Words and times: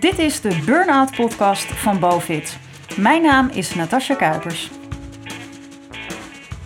Dit 0.00 0.18
is 0.18 0.40
de 0.40 0.62
Burnout 0.64 1.16
Podcast 1.16 1.64
van 1.64 1.98
Bovit. 1.98 2.58
Mijn 2.96 3.22
naam 3.22 3.48
is 3.48 3.74
Natasja 3.74 4.14
Kuipers. 4.14 4.70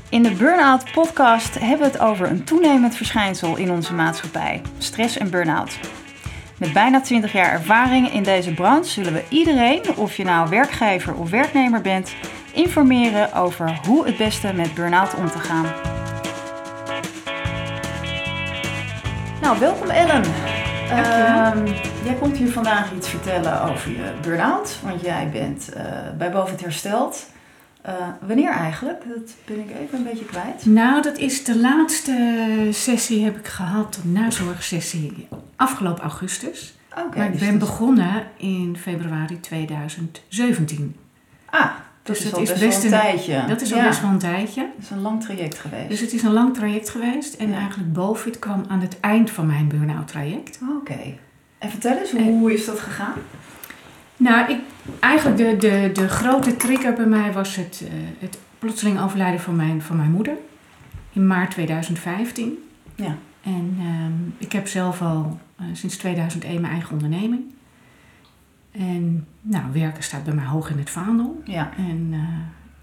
In 0.08 0.22
de 0.22 0.30
Burnout 0.30 0.92
Podcast 0.92 1.58
hebben 1.58 1.78
we 1.78 1.84
het 1.84 1.98
over 1.98 2.30
een 2.30 2.44
toenemend 2.44 2.96
verschijnsel 2.96 3.56
in 3.56 3.70
onze 3.70 3.94
maatschappij: 3.94 4.62
stress 4.78 5.18
en 5.18 5.30
burn-out. 5.30 5.78
Met 6.58 6.72
bijna 6.72 7.00
20 7.00 7.32
jaar 7.32 7.52
ervaring 7.52 8.12
in 8.12 8.22
deze 8.22 8.54
branche 8.54 8.90
zullen 8.90 9.12
we 9.12 9.24
iedereen, 9.28 9.96
of 9.96 10.16
je 10.16 10.24
nou 10.24 10.48
werkgever 10.48 11.14
of 11.14 11.30
werknemer 11.30 11.80
bent, 11.80 12.14
informeren 12.52 13.32
over 13.32 13.80
hoe 13.86 14.06
het 14.06 14.16
beste 14.16 14.52
met 14.52 14.74
burn-out 14.74 15.14
om 15.14 15.30
te 15.30 15.38
gaan. 15.38 15.72
Nou, 19.40 19.58
welkom 19.58 19.88
Ellen. 19.88 20.24
Ehm, 20.90 21.93
jij 22.04 22.14
komt 22.14 22.36
hier 22.36 22.50
vandaag 22.50 22.92
iets 22.92 23.08
vertellen 23.08 23.62
over 23.62 23.90
je 23.90 24.12
burn-out, 24.22 24.78
want 24.82 25.00
jij 25.00 25.28
bent 25.32 25.68
uh, 25.76 25.82
bij 26.18 26.30
Boven 26.30 26.56
Hersteld. 26.60 27.26
Uh, 27.86 27.92
wanneer 28.26 28.50
eigenlijk? 28.50 29.02
Dat 29.14 29.34
ben 29.44 29.58
ik 29.58 29.70
even 29.80 29.98
een 29.98 30.04
beetje 30.04 30.24
kwijt. 30.24 30.66
Nou, 30.66 31.02
dat 31.02 31.18
is 31.18 31.44
de 31.44 31.58
laatste 31.58 32.68
sessie 32.70 33.24
heb 33.24 33.38
ik 33.38 33.46
gehad, 33.46 33.94
de 34.02 34.08
nazorgsessie, 34.08 35.28
afgelopen 35.56 36.02
augustus. 36.02 36.74
Oké. 36.98 37.16
maar 37.18 37.26
ik 37.26 37.32
dus 37.32 37.40
ben 37.48 37.58
begonnen 37.58 38.22
in 38.36 38.76
februari 38.80 39.40
2017. 39.40 40.96
Ah, 41.50 41.60
dat 41.60 41.70
Dus 42.02 42.18
is 42.18 42.24
dat 42.24 42.34
al 42.34 42.40
is 42.40 42.48
best, 42.48 42.60
best 42.60 42.82
wel 42.82 42.92
een 42.92 42.98
tijdje. 43.00 43.44
Dat 43.48 43.60
is 43.60 43.72
al 43.72 43.78
Ja, 43.78 43.84
best 43.88 44.00
wel 44.00 44.10
een 44.10 44.18
tijdje. 44.18 44.60
Dat 44.60 44.84
is 44.84 44.90
een 44.90 45.00
lang 45.00 45.22
traject 45.22 45.58
geweest. 45.58 45.88
Dus 45.88 46.00
het 46.00 46.12
is 46.12 46.22
een 46.22 46.32
lang 46.32 46.54
traject 46.54 46.90
geweest. 46.90 47.34
En 47.34 47.48
Ja. 47.48 47.56
eigenlijk 47.58 47.92
BOVID 47.92 48.38
kwam 48.38 48.64
aan 48.68 48.80
het 48.80 49.00
eind 49.00 49.30
van 49.30 49.46
mijn 49.46 49.68
burn-out 49.68 50.08
traject. 50.08 50.58
Oké. 50.80 50.98
En 51.58 51.70
vertel 51.70 51.98
eens, 51.98 52.10
hoe 52.10 52.52
is 52.52 52.64
dat 52.64 52.80
gegaan? 52.80 53.14
Nou, 54.16 54.52
ik, 54.52 54.60
eigenlijk 55.00 55.36
de, 55.36 55.56
de, 55.56 55.90
de 55.92 56.08
grote 56.08 56.56
trigger 56.56 56.94
bij 56.94 57.06
mij 57.06 57.32
was 57.32 57.56
het, 57.56 57.84
eh, 57.84 57.92
het 58.18 58.38
plotseling 58.58 59.00
overlijden 59.00 59.40
van 59.40 59.56
mijn, 59.56 59.82
van 59.82 59.96
mijn 59.96 60.10
moeder. 60.10 60.36
In 61.12 61.26
maart 61.26 61.50
2015. 61.50 62.58
Ja. 62.94 63.16
En 63.42 63.76
ehm, 63.78 64.44
ik 64.44 64.52
heb 64.52 64.66
zelf 64.66 65.02
al 65.02 65.38
eh, 65.56 65.66
sinds 65.72 65.96
2001 65.96 66.60
mijn 66.60 66.72
eigen 66.72 66.92
onderneming. 66.92 67.42
En 68.72 69.26
nou, 69.40 69.64
werken 69.72 70.02
staat 70.02 70.24
bij 70.24 70.34
mij 70.34 70.44
hoog 70.44 70.70
in 70.70 70.78
het 70.78 70.90
vaandel. 70.90 71.42
Ja. 71.44 71.72
En 71.76 72.08
eh, 72.12 72.18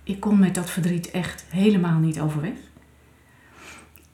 ik 0.04 0.20
kon 0.20 0.40
met 0.40 0.56
dat 0.56 0.70
verdriet 0.70 1.12
echt 1.12 1.46
helemaal 1.50 2.00
niet 2.00 2.20
overweg. 2.20 2.58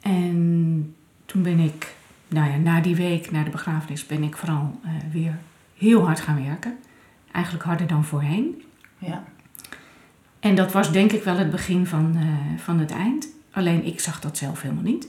En 0.02 0.96
toen 1.26 1.42
ben 1.42 1.60
ik, 1.60 1.96
nou 2.28 2.52
ja, 2.52 2.58
na 2.58 2.82
die 2.82 2.96
week, 2.96 3.32
na 3.32 3.44
de 3.44 3.50
begrafenis, 3.50 4.06
ben 4.06 4.24
ik 4.24 4.38
vooral 4.38 4.80
eh, 4.84 4.92
weer 5.12 5.38
heel 5.78 6.06
hard 6.06 6.20
gaan 6.20 6.44
werken. 6.46 6.78
Eigenlijk 7.32 7.66
harder 7.66 7.88
dan 7.88 8.04
voorheen. 8.04 8.64
Ja. 8.98 9.24
En 10.40 10.56
dat 10.56 10.72
was 10.72 10.92
denk 10.92 11.12
ik 11.12 11.24
wel 11.24 11.38
het 11.38 11.52
begin 11.52 11.86
van, 11.86 12.16
eh, 12.16 12.60
van 12.62 12.80
het 12.80 12.92
eind. 12.92 13.28
Alleen 13.52 13.86
ik 13.86 14.00
zag 14.00 14.20
dat 14.20 14.38
zelf 14.38 14.62
helemaal 14.62 14.84
niet. 14.84 15.08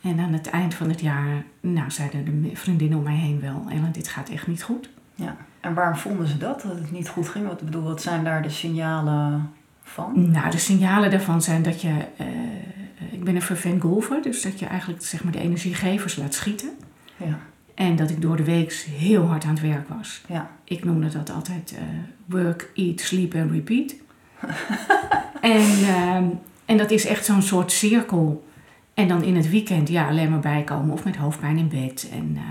En 0.00 0.18
aan 0.18 0.32
het 0.32 0.46
eind 0.46 0.74
van 0.74 0.88
het 0.88 1.00
jaar, 1.00 1.44
nou, 1.60 1.90
zeiden 1.90 2.42
de 2.42 2.56
vriendinnen 2.56 2.98
om 2.98 3.04
mij 3.04 3.16
heen 3.16 3.40
wel, 3.40 3.66
Ellen, 3.68 3.92
dit 3.92 4.08
gaat 4.08 4.28
echt 4.28 4.46
niet 4.46 4.62
goed. 4.62 4.90
ja. 5.14 5.36
En 5.60 5.74
waarom 5.74 5.96
vonden 5.96 6.26
ze 6.26 6.38
dat, 6.38 6.62
dat 6.62 6.74
het 6.74 6.90
niet 6.90 7.08
goed 7.08 7.28
ging? 7.28 7.46
Wat, 7.46 7.60
ik 7.60 7.64
bedoel, 7.64 7.82
wat 7.82 8.02
zijn 8.02 8.24
daar 8.24 8.42
de 8.42 8.50
signalen 8.50 9.52
van? 9.88 10.30
Nou, 10.30 10.50
de 10.50 10.58
signalen 10.58 11.10
daarvan 11.10 11.42
zijn 11.42 11.62
dat 11.62 11.80
je, 11.82 11.94
eh, 12.16 12.26
ik 13.12 13.24
ben 13.24 13.34
een 13.34 13.42
fervent 13.42 13.82
golfer, 13.82 14.22
dus 14.22 14.42
dat 14.42 14.58
je 14.58 14.66
eigenlijk 14.66 15.04
zeg 15.04 15.22
maar, 15.24 15.32
de 15.32 15.40
energiegevers 15.40 16.16
laat 16.16 16.34
schieten. 16.34 16.68
Ja. 17.16 17.38
En 17.74 17.96
dat 17.96 18.10
ik 18.10 18.22
door 18.22 18.36
de 18.36 18.44
week 18.44 18.72
heel 18.72 19.24
hard 19.26 19.44
aan 19.44 19.50
het 19.50 19.60
werk 19.60 19.88
was. 19.88 20.22
Ja. 20.28 20.50
Ik 20.64 20.84
noemde 20.84 21.08
dat 21.08 21.30
altijd 21.30 21.74
eh, 21.76 21.82
work, 22.24 22.70
eat, 22.74 23.00
sleep 23.00 23.34
en 23.34 23.50
repeat. 23.52 23.94
en, 25.40 25.60
ehm, 25.86 26.24
en 26.64 26.76
dat 26.76 26.90
is 26.90 27.06
echt 27.06 27.24
zo'n 27.24 27.42
soort 27.42 27.72
cirkel. 27.72 28.46
En 28.94 29.08
dan 29.08 29.22
in 29.22 29.36
het 29.36 29.50
weekend 29.50 29.88
ja, 29.88 30.08
alleen 30.08 30.30
maar 30.30 30.40
bijkomen 30.40 30.92
of 30.92 31.04
met 31.04 31.16
hoofdpijn 31.16 31.58
in 31.58 31.68
bed. 31.68 32.08
En, 32.12 32.32
eh, 32.36 32.42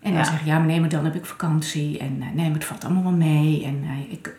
en 0.00 0.10
dan 0.12 0.12
Ja. 0.12 0.24
zeg 0.24 0.40
je, 0.40 0.46
ja, 0.46 0.58
maar 0.58 0.66
nee, 0.66 0.80
maar 0.80 0.88
dan 0.88 1.04
heb 1.04 1.14
ik 1.14 1.24
vakantie. 1.24 1.98
En 1.98 2.16
eh, 2.20 2.26
nee, 2.34 2.44
maar 2.44 2.58
het 2.58 2.64
valt 2.64 2.84
allemaal 2.84 3.02
wel 3.02 3.12
mee. 3.12 3.64
En 3.64 3.84
ik, 4.10 4.34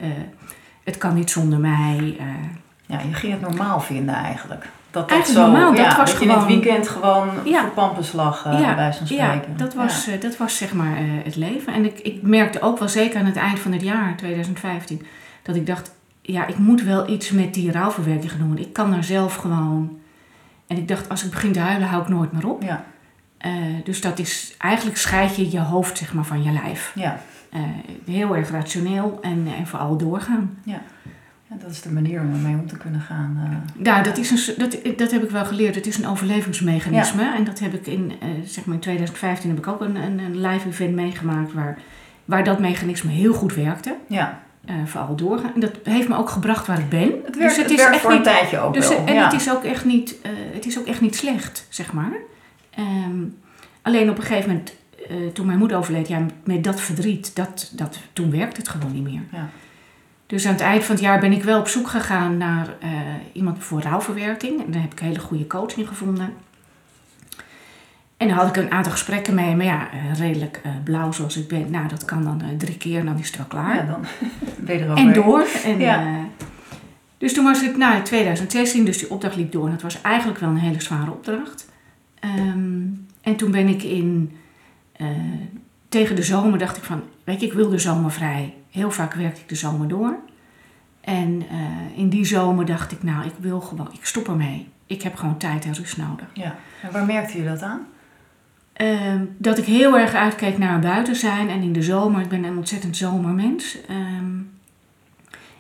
het 0.84 0.98
kan 0.98 1.14
niet 1.14 1.30
zonder 1.32 1.60
mij. 1.60 2.16
eh. 2.20 2.26
ja, 2.86 3.00
je 3.08 3.14
ging 3.14 3.32
het 3.32 3.42
normaal 3.42 3.80
vinden 3.80 4.16
eigenlijk. 4.16 4.62
Dat 4.92 5.10
dat 5.10 5.12
Eigenlijk 5.12 5.46
zo, 5.46 5.52
normaal, 5.52 5.76
dat 5.76 5.86
ja, 5.86 5.98
was 5.98 6.10
dat 6.12 6.20
je 6.20 6.26
in 6.26 6.30
het 6.32 6.40
gewoon- 6.42 6.60
weekend 6.62 6.88
gewoon 6.90 7.30
Ja. 7.44 7.62
voor 7.62 7.70
pampers 7.70 8.12
lag, 8.14 8.46
eh, 8.46 8.60
bij 8.60 8.76
wijze 8.76 9.06
van 9.06 9.16
ja, 9.18 9.28
spreken. 9.34 9.58
dat 9.58 9.74
was, 9.74 10.08
eh, 10.08 10.22
dat 10.22 10.38
was 10.38 10.58
zeg 10.58 10.74
maar 10.74 10.96
het 11.24 11.36
leven. 11.36 11.74
En 11.74 11.86
ik, 11.86 12.00
ik 12.00 12.22
merkte 12.22 12.62
ook 12.62 12.80
wel 12.80 12.90
zeker 12.90 13.20
aan 13.20 13.26
het 13.26 13.36
eind 13.36 13.60
van 13.60 13.72
het 13.72 13.82
jaar 13.82 14.16
2015 14.16 15.06
dat 15.42 15.56
ik 15.56 15.66
dacht, 15.68 15.92
ja, 16.22 16.48
ik 16.48 16.58
moet 16.58 16.84
wel 16.84 17.10
iets 17.10 17.32
met 17.32 17.54
die 17.54 17.72
rouwverwerking 17.72 18.32
gaan 18.32 18.40
doen. 18.40 18.58
Ik 18.58 18.74
kan 18.74 18.92
daar 18.92 19.04
zelf 19.04 19.36
gewoon. 19.36 20.00
En 20.68 20.78
ik 20.78 20.88
dacht, 20.88 21.10
als 21.10 21.24
ik 21.24 21.32
begin 21.32 21.52
te 21.52 21.60
huilen, 21.60 21.88
hou 21.88 22.02
ik 22.04 22.10
nooit 22.10 22.32
meer 22.32 22.48
op. 22.50 22.62
Ja, 22.64 22.84
dus 23.84 24.02
dat 24.02 24.20
is 24.20 24.56
eigenlijk 24.58 24.98
scheid 24.98 25.36
je 25.36 25.52
je 25.52 25.60
hoofd 25.60 25.98
zeg 25.98 26.14
maar, 26.14 26.24
van 26.26 26.44
je 26.44 26.52
lijf. 26.52 26.92
ja. 26.96 27.20
Eh, 27.52 27.60
heel 28.06 28.36
erg 28.36 28.50
rationeel 28.52 29.18
en, 29.22 29.48
en 29.58 29.68
vooral 29.68 29.98
doorgaan. 29.98 30.58
ja, 30.64 30.82
dat 31.60 31.72
is 31.72 31.82
de 31.82 31.92
manier 31.92 32.20
om 32.22 32.34
ermee 32.34 32.54
om 32.56 32.68
te 32.68 32.78
kunnen 32.78 33.02
gaan. 33.02 33.40
eh. 33.78 33.84
Ja, 33.86 34.02
dat, 34.02 34.18
is 34.18 34.48
een, 34.48 34.54
dat, 34.58 34.78
dat 34.98 35.12
heb 35.12 35.24
ik 35.24 35.30
wel 35.30 35.46
geleerd. 35.46 35.76
Het 35.76 35.88
is 35.88 35.98
een 35.98 36.08
overlevingsmechanisme. 36.08 37.34
En 37.36 37.44
dat 37.44 37.60
heb 37.60 37.74
ik 37.74 37.88
in, 37.88 38.12
eh, 38.22 38.28
zeg 38.46 38.66
maar 38.66 38.76
in 38.76 38.82
2015 38.82 39.50
heb 39.50 39.60
ik 39.60 39.68
ook 39.68 39.82
een, 39.82 39.96
een, 39.96 40.20
een 40.20 40.42
live 40.42 40.68
event 40.68 40.96
meegemaakt 40.96 41.54
waar, 41.54 41.78
waar 42.26 42.44
dat 42.44 42.60
mechanisme 42.60 43.12
heel 43.12 43.34
goed 43.34 43.54
werkte. 43.56 43.96
ja, 44.08 44.40
Eh, 44.66 44.76
vooral 44.86 45.16
doorgaan. 45.16 45.54
En 45.54 45.60
dat 45.60 45.72
heeft 45.84 46.08
me 46.08 46.16
ook 46.18 46.30
gebracht 46.30 46.68
waar 46.68 46.80
ik 46.80 46.90
ben. 46.90 47.12
het 47.26 47.38
werkt, 47.38 47.58
het 47.58 47.70
is 47.70 47.76
werkt 47.78 47.92
echt 47.94 48.02
voor 48.02 48.10
een 48.12 48.16
niet- 48.16 48.26
tijdje 48.26 48.60
ook 48.60 48.74
Dus, 48.74 48.88
wel. 48.90 49.06
en 49.06 49.14
ja. 49.14 49.24
het, 49.24 49.34
is 49.34 49.52
ook 49.52 49.64
echt 49.64 49.86
niet, 49.86 50.16
eh, 50.22 50.32
het 50.54 50.66
is 50.66 50.80
ook 50.80 50.86
echt 50.86 51.02
niet 51.02 51.16
slecht, 51.16 51.66
zeg 51.70 51.94
maar. 51.94 52.12
Ehm, 52.76 53.24
alleen 53.82 54.10
op 54.10 54.18
een 54.18 54.24
gegeven 54.24 54.50
moment, 54.50 54.74
eh, 55.10 55.16
toen 55.34 55.46
mijn 55.46 55.58
moeder 55.58 55.78
overleed, 55.78 56.08
ja, 56.08 56.26
met 56.44 56.64
dat 56.64 56.82
verdriet, 56.82 57.36
dat, 57.36 57.72
dat, 57.76 58.00
toen 58.14 58.32
werkte 58.32 58.60
het 58.60 58.70
gewoon 58.70 58.94
niet 58.94 59.04
meer. 59.04 59.22
Ja. 59.32 59.50
Dus 60.28 60.46
aan 60.46 60.52
het 60.54 60.62
eind 60.62 60.84
van 60.84 60.96
het 60.96 61.04
jaar 61.04 61.20
ben 61.20 61.32
ik 61.32 61.44
wel 61.44 61.60
op 61.60 61.68
zoek 61.68 61.88
gegaan 61.88 62.38
naar 62.38 62.68
eh, 62.80 62.90
iemand 63.34 63.64
voor 63.64 63.82
rouwverwerking. 63.82 64.66
En 64.66 64.72
daar 64.72 64.82
heb 64.82 64.92
ik 64.92 65.00
een 65.00 65.08
hele 65.08 65.20
goede 65.20 65.48
coach 65.48 65.76
in 65.78 65.88
gevonden. 65.88 66.34
En 68.18 68.28
daar 68.28 68.38
had 68.38 68.48
ik 68.48 68.64
een 68.64 68.72
aantal 68.72 68.92
gesprekken 68.92 69.34
mee. 69.34 69.56
Maar 69.56 69.66
ja, 69.66 69.92
eh, 69.92 70.20
redelijk 70.20 70.62
blauw 70.84 71.12
zoals 71.12 71.38
ik 71.38 71.48
ben. 71.48 71.72
Nou, 71.72 71.88
dat 71.88 72.06
kan 72.06 72.24
dan 72.24 72.42
drie 72.58 72.78
keer 72.78 73.00
en 73.00 73.06
dan 73.06 73.20
is 73.20 73.28
het 73.28 73.38
wel 73.38 73.46
klaar. 73.46 73.76
ja, 73.76 73.84
dan 73.84 74.06
ben 74.66 74.78
je 74.78 74.84
er 74.84 74.98
En 74.98 75.14
door. 75.14 75.46
En, 75.64 75.80
Ja. 75.80 76.26
dus 77.18 77.34
toen 77.34 77.44
was 77.44 77.62
het 77.62 77.78
na 77.78 78.02
2016, 78.02 78.86
dus 78.86 78.98
die 78.98 79.12
opdracht 79.12 79.36
liep 79.36 79.52
door. 79.52 79.66
En 79.66 79.72
het 79.72 79.82
was 79.82 80.02
eigenlijk 80.02 80.40
wel 80.40 80.50
een 80.50 80.58
hele 80.58 80.82
zware 80.82 81.12
opdracht. 81.12 81.70
Ehm, 82.20 82.82
en 83.22 83.36
toen 83.36 83.52
ben 83.52 83.68
ik 83.68 83.84
in, 83.84 84.32
eh, 85.02 85.08
tegen 85.90 86.16
de 86.16 86.24
zomer 86.24 86.60
dacht 86.60 86.78
ik 86.78 86.84
van, 86.84 87.02
weet 87.24 87.40
je, 87.40 87.46
ik 87.46 87.54
wil 87.54 87.70
de 87.70 87.80
zomer 87.80 88.12
vrij. 88.12 88.54
Heel 88.70 88.92
vaak 88.92 89.14
werk 89.14 89.38
ik 89.38 89.50
de 89.50 89.56
zomer 89.56 89.88
door. 89.88 90.16
En 91.02 91.44
eh, 91.50 91.98
in 92.00 92.10
die 92.10 92.26
zomer 92.26 92.66
dacht 92.66 92.92
ik, 92.92 93.04
nou, 93.04 93.26
ik 93.26 93.34
wil 93.40 93.62
gewoon, 93.62 93.88
ik 93.94 94.06
stop 94.06 94.28
ermee. 94.28 94.68
Ik 94.86 95.02
heb 95.02 95.16
gewoon 95.16 95.38
tijd 95.38 95.66
en 95.66 95.74
rust 95.74 95.98
nodig. 95.98 96.26
Ja. 96.34 96.56
En 96.82 96.92
waar 96.92 97.06
merkte 97.06 97.38
je 97.38 97.44
dat 97.44 97.62
aan? 97.62 97.82
Ehm, 98.74 99.26
dat 99.38 99.58
ik 99.58 99.66
heel 99.66 99.98
erg 100.00 100.14
uitkeek 100.14 100.58
naar 100.58 100.80
buiten 100.80 101.16
zijn 101.16 101.50
en 101.50 101.62
in 101.62 101.74
de 101.74 101.82
zomer. 101.84 102.22
Ik 102.22 102.30
ben 102.30 102.44
een 102.44 102.58
ontzettend 102.58 102.98
zomermens. 102.98 103.78
Ehm, 103.88 104.40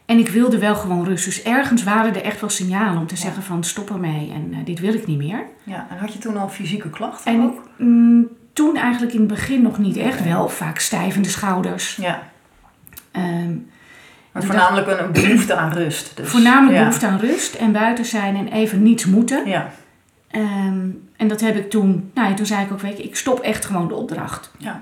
en 0.06 0.18
ik 0.18 0.30
wilde 0.30 0.60
wel 0.60 0.76
gewoon 0.76 1.06
rust. 1.06 1.26
Dus 1.26 1.44
ergens 1.44 1.84
waren 1.84 2.16
er 2.16 2.22
echt 2.24 2.40
wel 2.42 2.50
signalen 2.50 3.02
om 3.02 3.08
te 3.08 3.16
Ja. 3.16 3.22
zeggen 3.22 3.44
van 3.44 3.64
stop 3.64 3.90
ermee 3.90 4.32
en 4.32 4.54
eh, 4.54 4.66
dit 4.66 4.80
wil 4.80 4.94
ik 4.94 5.08
niet 5.08 5.18
meer. 5.18 5.46
Ja, 5.64 5.88
en 5.90 5.98
had 5.98 6.14
je 6.14 6.20
toen 6.20 6.38
al 6.38 6.50
fysieke 6.50 6.90
klachten 6.90 7.34
En 7.34 7.42
ook? 7.44 7.70
mm, 7.78 8.28
toen 8.66 8.78
eigenlijk 8.78 9.14
in 9.14 9.20
het 9.20 9.28
begin 9.28 9.62
nog 9.62 9.78
niet 9.78 9.98
echt. 9.98 10.24
Wel 10.24 10.50
vaak 10.50 10.80
stijvende 10.80 11.30
schouders. 11.30 11.96
Ja, 11.96 12.30
Ehm, 13.12 13.54
maar 14.32 14.44
voornamelijk 14.44 14.88
een, 14.88 15.04
een 15.04 15.12
behoefte 15.12 15.56
aan 15.56 15.72
rust. 15.74 16.12
Dus. 16.18 16.30
voornamelijk 16.30 16.74
ja. 16.78 16.80
behoefte 16.84 17.08
aan 17.08 17.20
rust 17.20 17.54
en 17.56 17.72
buiten 17.72 18.06
zijn 18.06 18.36
en 18.36 18.48
even 18.48 18.82
niets 18.82 19.06
moeten. 19.06 19.48
Ja, 19.48 19.72
Ehm, 20.32 20.90
en 21.18 21.28
dat 21.28 21.42
heb 21.42 21.56
ik 21.56 21.70
toen, 21.70 22.12
nou 22.14 22.30
ja, 22.30 22.34
toen 22.36 22.46
zei 22.46 22.66
ik 22.66 22.72
ook, 22.72 22.80
weet 22.80 22.98
je, 22.98 23.04
ik 23.04 23.16
stop 23.16 23.40
echt 23.40 23.66
gewoon 23.66 23.88
de 23.88 23.94
opdracht. 23.94 24.52
ja, 24.58 24.82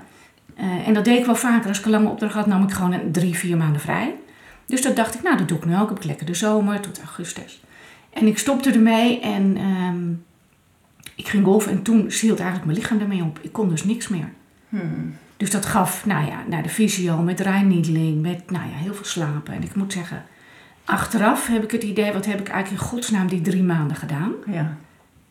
Eh, 0.56 0.88
en 0.88 0.94
dat 0.94 1.04
deed 1.04 1.18
ik 1.18 1.24
wel 1.26 1.34
vaker. 1.34 1.68
Als 1.68 1.78
ik 1.78 1.84
een 1.84 1.90
lange 1.90 2.08
opdracht 2.08 2.34
had, 2.34 2.46
nam 2.46 2.62
ik 2.62 2.70
gewoon 2.72 2.92
een 2.92 3.12
drie, 3.12 3.34
vier 3.36 3.56
maanden 3.56 3.80
vrij. 3.80 4.14
Dus 4.66 4.82
dat 4.82 4.96
dacht 4.96 5.14
ik, 5.14 5.22
nou, 5.22 5.36
dat 5.36 5.48
doe 5.48 5.58
ik 5.58 5.64
nu 5.64 5.76
ook. 5.76 5.88
Heb 5.88 5.98
ik 5.98 6.04
lekker 6.04 6.26
de 6.26 6.34
zomer 6.34 6.80
tot 6.80 6.98
augustus. 6.98 7.62
En 8.12 8.26
ik 8.26 8.38
stopte 8.38 8.70
ermee 8.70 9.20
en 9.20 9.56
ehm, 9.56 9.98
ik 11.20 11.28
ging 11.28 11.44
golfen. 11.44 11.72
En 11.72 11.82
toen 11.82 12.10
hield 12.20 12.38
eigenlijk 12.38 12.64
mijn 12.64 12.78
lichaam 12.78 13.00
ermee 13.00 13.22
op. 13.22 13.38
Ik 13.42 13.52
kon 13.52 13.68
dus 13.68 13.84
niks 13.84 14.08
meer. 14.08 14.28
Hmm. 14.68 15.14
Dus 15.36 15.50
dat 15.50 15.66
gaf, 15.66 16.06
nou 16.06 16.26
ja, 16.26 16.42
naar 16.48 16.62
de 16.62 16.68
fysio 16.68 17.16
met 17.16 17.40
rijniedeling, 17.40 18.22
met, 18.22 18.50
nou 18.50 18.64
ja, 18.64 18.76
heel 18.76 18.94
veel 18.94 19.04
slapen. 19.04 19.54
En 19.54 19.62
ik 19.62 19.74
moet 19.74 19.92
zeggen, 19.92 20.24
achteraf 20.84 21.46
heb 21.46 21.62
ik 21.62 21.70
het 21.70 21.82
idee, 21.82 22.12
wat 22.12 22.26
heb 22.26 22.40
ik 22.40 22.48
eigenlijk 22.48 22.82
in 22.82 22.88
godsnaam 22.88 23.28
die 23.28 23.40
drie 23.40 23.62
maanden 23.62 23.96
gedaan? 23.96 24.32
ja. 24.46 24.76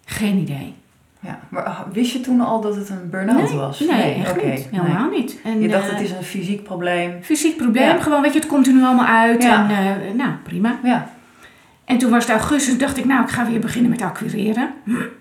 Geen 0.06 0.38
idee. 0.38 0.74
Ja, 1.20 1.40
maar 1.50 1.64
ah, 1.64 1.80
wist 1.94 2.12
je 2.12 2.20
toen 2.20 2.42
al 2.42 2.62
dat 2.62 2.76
het 2.76 2.90
een 2.90 3.10
burn-out 3.10 3.50
nee, 3.50 3.58
was? 3.58 3.80
Nee, 3.80 4.14
echt 4.14 4.32
oké, 4.32 4.46
niet. 4.46 4.68
Helemaal 4.72 5.10
nee. 5.10 5.20
niet. 5.20 5.40
En, 5.44 5.62
Je 5.62 5.68
dacht 5.68 5.88
eh, 5.88 5.92
het 5.92 6.02
is 6.02 6.12
een 6.12 6.24
fysiek 6.24 6.64
probleem. 6.64 7.14
Fysiek 7.22 7.58
probleem, 7.58 7.88
Ja. 7.88 8.02
gewoon 8.02 8.22
weet 8.22 8.34
je, 8.34 8.40
het 8.40 8.48
komt 8.48 8.68
er 8.68 8.74
nu 8.74 8.84
allemaal 8.84 9.06
uit. 9.06 9.44
Ja. 9.44 9.70
En 9.70 10.02
eh, 10.02 10.14
nou, 10.14 10.32
prima. 10.44 10.80
Ja. 10.84 11.10
En 11.90 11.98
toen 11.98 12.10
was 12.12 12.24
het 12.28 12.32
augustus, 12.36 12.78
dacht 12.78 12.98
ik, 12.98 13.06
nou, 13.06 13.24
ik 13.24 13.30
ga 13.30 13.50
weer 13.50 13.60
beginnen 13.60 13.92
met 13.92 14.02
acquireren. 14.02 14.70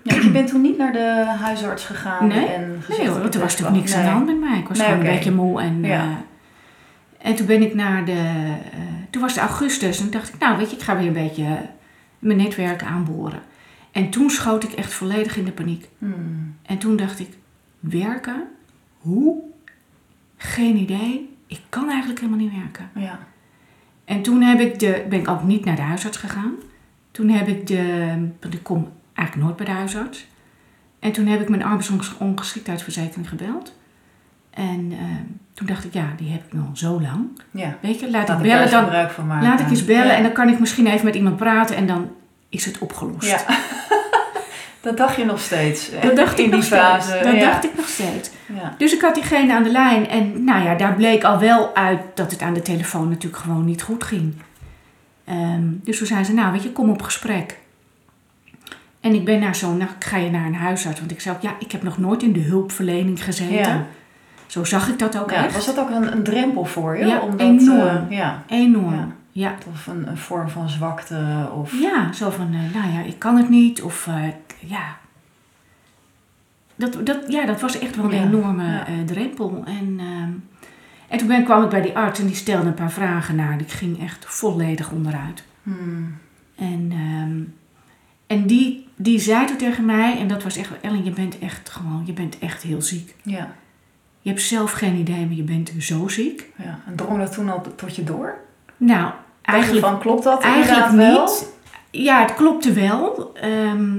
ja. 0.03 0.15
Je 0.15 0.29
bent 0.31 0.47
toen 0.47 0.61
niet 0.61 0.77
naar 0.77 0.91
de 0.93 1.25
huisarts 1.39 1.85
gegaan 1.85 2.27
Nee. 2.27 2.45
en 2.45 2.75
gezegd 2.81 2.99
Nee 2.99 3.07
hoor, 3.09 3.17
er 3.19 3.39
was 3.39 3.39
natuurlijk 3.39 3.77
niks 3.77 3.93
aan 3.95 4.03
de 4.03 4.09
hand 4.09 4.25
met 4.25 4.39
mij. 4.39 4.59
Ik 4.59 4.67
was 4.67 4.77
Nee, 4.77 4.87
gewoon 4.87 5.05
een 5.05 5.11
beetje 5.13 5.31
moe. 5.31 5.61
En, 5.61 5.83
Ja. 5.83 6.01
eh, 6.03 7.27
en 7.29 7.35
toen 7.35 7.45
ben 7.45 7.61
ik 7.61 7.73
naar 7.73 8.05
de... 8.05 8.11
eh, 8.11 8.79
toen 9.09 9.21
was 9.21 9.31
het 9.35 9.41
augustus 9.43 9.99
en 10.01 10.09
dacht 10.11 10.33
ik, 10.33 10.39
nou 10.39 10.57
weet 10.57 10.69
je, 10.69 10.75
ik 10.75 10.81
ga 10.81 10.97
weer 10.97 11.07
een 11.07 11.13
beetje 11.13 11.43
eh, 11.43 11.51
mijn 12.19 12.37
netwerk 12.37 12.83
aanboren. 12.83 13.39
En 13.91 14.09
toen 14.09 14.29
schoot 14.29 14.63
ik 14.63 14.71
echt 14.71 14.93
volledig 14.93 15.37
in 15.37 15.45
de 15.45 15.51
paniek. 15.51 15.87
Hmm. 15.97 16.55
En 16.65 16.77
toen 16.77 16.95
dacht 16.95 17.19
ik, 17.19 17.29
werken? 17.79 18.43
Hoe? 18.99 19.41
Geen 20.37 20.75
idee. 20.75 21.37
Ik 21.47 21.61
kan 21.69 21.89
eigenlijk 21.89 22.19
helemaal 22.19 22.39
niet 22.41 22.53
werken. 22.61 22.89
Ja. 22.95 23.19
En 24.09 24.21
toen 24.21 24.41
heb 24.41 24.59
ik 24.59 24.79
de, 24.79 25.05
ben 25.09 25.19
ik 25.19 25.27
ook 25.27 25.43
niet 25.43 25.65
naar 25.65 25.75
de 25.75 25.81
huisarts 25.81 26.17
gegaan. 26.17 26.53
Toen 27.11 27.29
heb 27.29 27.47
ik 27.47 27.67
de, 27.67 28.07
want 28.41 28.53
ik 28.53 28.63
kom 28.63 28.87
eigenlijk 29.13 29.47
nooit 29.47 29.57
bij 29.57 29.65
de 29.65 29.79
huisarts. 29.79 30.27
En 30.99 31.11
toen 31.11 31.27
heb 31.27 31.41
ik 31.41 31.49
mijn 31.49 31.63
arbeidsongeschiktheidsverzekering 31.63 33.29
gebeld. 33.29 33.75
En 34.49 34.91
eh, 34.91 34.97
toen 35.53 35.67
dacht 35.67 35.83
ik, 35.85 35.93
ja, 35.93 36.13
die 36.17 36.29
heb 36.31 36.41
ik 36.51 36.59
al 36.59 36.69
zo 36.73 37.01
lang. 37.01 37.27
ja. 37.51 37.77
Weet 37.81 37.99
je, 37.99 38.09
laat, 38.11 38.27
Laat 38.27 38.37
ik 38.37 38.43
bellen 38.43 38.69
dan. 38.71 38.83
gebruik 38.83 39.11
van 39.11 39.27
maken. 39.27 39.47
Laat 39.47 39.59
ik 39.59 39.69
eens 39.69 39.85
bellen 39.85 40.05
Ja. 40.07 40.13
en 40.15 40.23
dan 40.23 40.31
kan 40.31 40.49
ik 40.49 40.59
misschien 40.59 40.87
even 40.87 41.05
met 41.05 41.15
iemand 41.15 41.35
praten 41.37 41.75
en 41.75 41.87
dan 41.87 42.09
is 42.49 42.65
het 42.65 42.77
opgelost. 42.77 43.29
Ja. 43.29 43.39
dat 44.81 44.97
dacht 44.97 45.15
je 45.15 45.25
nog 45.25 45.39
steeds. 45.39 45.89
Dat 46.01 46.15
dacht 46.15 46.37
in 46.39 46.45
ik 46.45 46.51
die 46.51 46.55
nog 46.59 46.63
steeds. 46.63 46.81
fase. 46.81 47.19
Dat 47.23 47.33
ja. 47.33 47.39
dacht 47.39 47.63
ik 47.65 47.75
nog 47.75 47.87
steeds. 47.87 48.29
Ja. 48.45 48.75
Dus 48.77 48.93
ik 48.93 49.01
had 49.01 49.13
diegene 49.15 49.53
aan 49.53 49.63
de 49.63 49.71
lijn 49.71 50.07
en 50.07 50.43
nou 50.43 50.63
ja, 50.63 50.75
daar 50.75 50.93
bleek 50.95 51.23
al 51.23 51.39
wel 51.39 51.75
uit 51.75 51.99
dat 52.13 52.31
het 52.31 52.41
aan 52.41 52.53
de 52.53 52.61
telefoon 52.61 53.09
natuurlijk 53.09 53.41
gewoon 53.43 53.65
niet 53.65 53.81
goed 53.81 54.03
ging. 54.03 54.33
Ehm, 55.25 55.63
dus 55.83 55.97
toen 55.97 56.07
zei 56.07 56.23
ze, 56.23 56.33
nou 56.33 56.51
weet 56.51 56.63
je, 56.63 56.71
kom 56.71 56.89
op 56.89 57.01
gesprek. 57.01 57.57
En 58.99 59.13
ik 59.13 59.25
ben 59.25 59.39
naar 59.39 59.55
zo'n, 59.55 59.77
nou 59.77 59.89
ga 59.99 60.17
je 60.17 60.29
naar 60.31 60.45
een 60.45 60.55
huisarts? 60.55 60.99
Want 60.99 61.11
ik 61.11 61.21
zei 61.21 61.35
ook, 61.35 61.41
ja, 61.41 61.51
ik 61.59 61.71
heb 61.71 61.83
nog 61.83 61.97
nooit 61.97 62.23
in 62.23 62.33
de 62.33 62.39
hulpverlening 62.39 63.23
gezeten. 63.23 63.55
Ja. 63.55 63.85
Zo 64.47 64.63
zag 64.63 64.89
ik 64.89 64.99
dat 64.99 65.17
ook 65.19 65.31
Ja, 65.31 65.43
echt. 65.45 65.53
was 65.53 65.65
dat 65.65 65.79
ook 65.79 65.89
een, 65.89 66.11
een 66.11 66.23
drempel 66.23 66.65
voor 66.65 66.97
je? 66.97 67.05
Ja, 67.05 67.19
Omdat, 67.19 67.39
enorm. 67.39 68.05
eh, 68.09 68.17
ja, 68.17 68.43
Enorm. 68.47 68.93
Ja. 68.93 69.07
Ja. 69.31 69.55
of 69.73 69.87
een, 69.87 70.07
een 70.07 70.17
vorm 70.17 70.49
van 70.49 70.69
zwakte. 70.69 71.49
Of, 71.55 71.73
Ja, 71.81 72.13
zo 72.13 72.29
van, 72.29 72.47
eh, 72.53 72.79
nou 72.81 72.93
ja, 72.93 72.99
ik 73.01 73.19
kan 73.19 73.37
het 73.37 73.49
niet. 73.49 73.81
Of 73.81 74.07
eh, 74.07 74.27
ik- 74.27 74.48
ja. 74.59 74.97
Dat, 76.75 77.05
dat, 77.05 77.17
ja, 77.27 77.45
dat 77.45 77.61
was 77.61 77.79
echt 77.79 77.95
wel 77.95 78.05
een 78.05 78.15
Ja, 78.15 78.23
enorme 78.23 78.63
ja. 78.63 78.87
eh, 78.87 78.93
drempel. 79.05 79.63
En, 79.65 79.95
ehm, 79.99 80.31
en 81.07 81.17
toen 81.17 81.27
ben, 81.27 81.43
kwam 81.43 81.63
ik 81.63 81.69
bij 81.69 81.81
die 81.81 81.97
arts 81.97 82.19
en 82.19 82.25
die 82.25 82.35
stelde 82.35 82.67
een 82.67 82.73
paar 82.73 82.91
vragen 82.91 83.35
naar. 83.35 83.59
Ik 83.59 83.71
ging 83.71 84.01
echt 84.03 84.25
volledig 84.27 84.91
onderuit. 84.91 85.43
Hmm. 85.63 86.17
En, 86.55 86.87
ehm, 86.91 87.41
en 88.27 88.47
die, 88.47 88.87
die 88.95 89.19
zei 89.19 89.45
toen 89.45 89.57
tegen 89.57 89.85
mij, 89.85 90.17
en 90.19 90.27
dat 90.27 90.43
was 90.43 90.57
echt, 90.57 90.69
Ellen, 90.81 91.03
je 91.03 91.11
bent 91.11 91.39
echt 91.39 91.69
gewoon, 91.69 92.03
je 92.05 92.13
bent 92.13 92.39
echt 92.39 92.61
heel 92.63 92.81
ziek. 92.81 93.15
Ja, 93.23 93.51
Je 94.21 94.29
hebt 94.29 94.41
zelf 94.41 94.71
geen 94.71 94.95
idee, 94.95 95.25
maar 95.25 95.35
je 95.35 95.43
bent 95.43 95.71
zo 95.79 96.07
ziek. 96.07 96.49
ja. 96.55 96.79
En 96.85 96.95
drong 96.95 97.17
dat 97.19 97.33
toen 97.33 97.49
al 97.49 97.61
tot 97.75 97.95
je 97.95 98.03
door? 98.03 98.37
Nou, 98.77 99.11
eigenlijk 99.41 99.85
van, 99.85 99.99
klopt 99.99 100.23
dat 100.23 100.43
Eigenlijk 100.43 100.89
inderdaad 100.91 101.13
wel? 101.13 101.25
niet. 101.25 101.49
Ja, 101.91 102.21
het 102.21 102.33
klopte 102.35 102.73
wel. 102.73 103.31
ehm, 103.33 103.97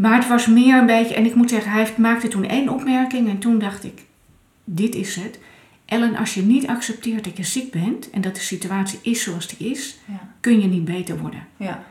maar 0.00 0.14
het 0.14 0.28
was 0.28 0.46
meer 0.46 0.76
een 0.78 0.86
beetje... 0.86 1.14
En 1.14 1.24
ik 1.26 1.34
moet 1.34 1.50
zeggen, 1.50 1.72
hij 1.72 1.92
maakte 1.96 2.28
toen 2.28 2.44
één 2.48 2.68
opmerking. 2.68 3.28
En 3.28 3.38
toen 3.38 3.58
dacht 3.58 3.84
ik, 3.84 4.02
dit 4.64 4.94
is 4.94 5.16
het. 5.16 5.38
Ellen, 5.84 6.16
als 6.16 6.34
je 6.34 6.42
niet 6.42 6.66
accepteert 6.66 7.24
dat 7.24 7.36
je 7.36 7.42
ziek 7.44 7.70
bent... 7.72 8.10
en 8.10 8.20
dat 8.20 8.34
de 8.34 8.40
situatie 8.40 8.98
is 9.02 9.22
zoals 9.22 9.48
die 9.56 9.70
is... 9.70 9.98
Ja, 10.04 10.20
kun 10.40 10.60
je 10.60 10.66
niet 10.66 10.84
beter 10.84 11.18
worden. 11.18 11.46
ja. 11.56 11.82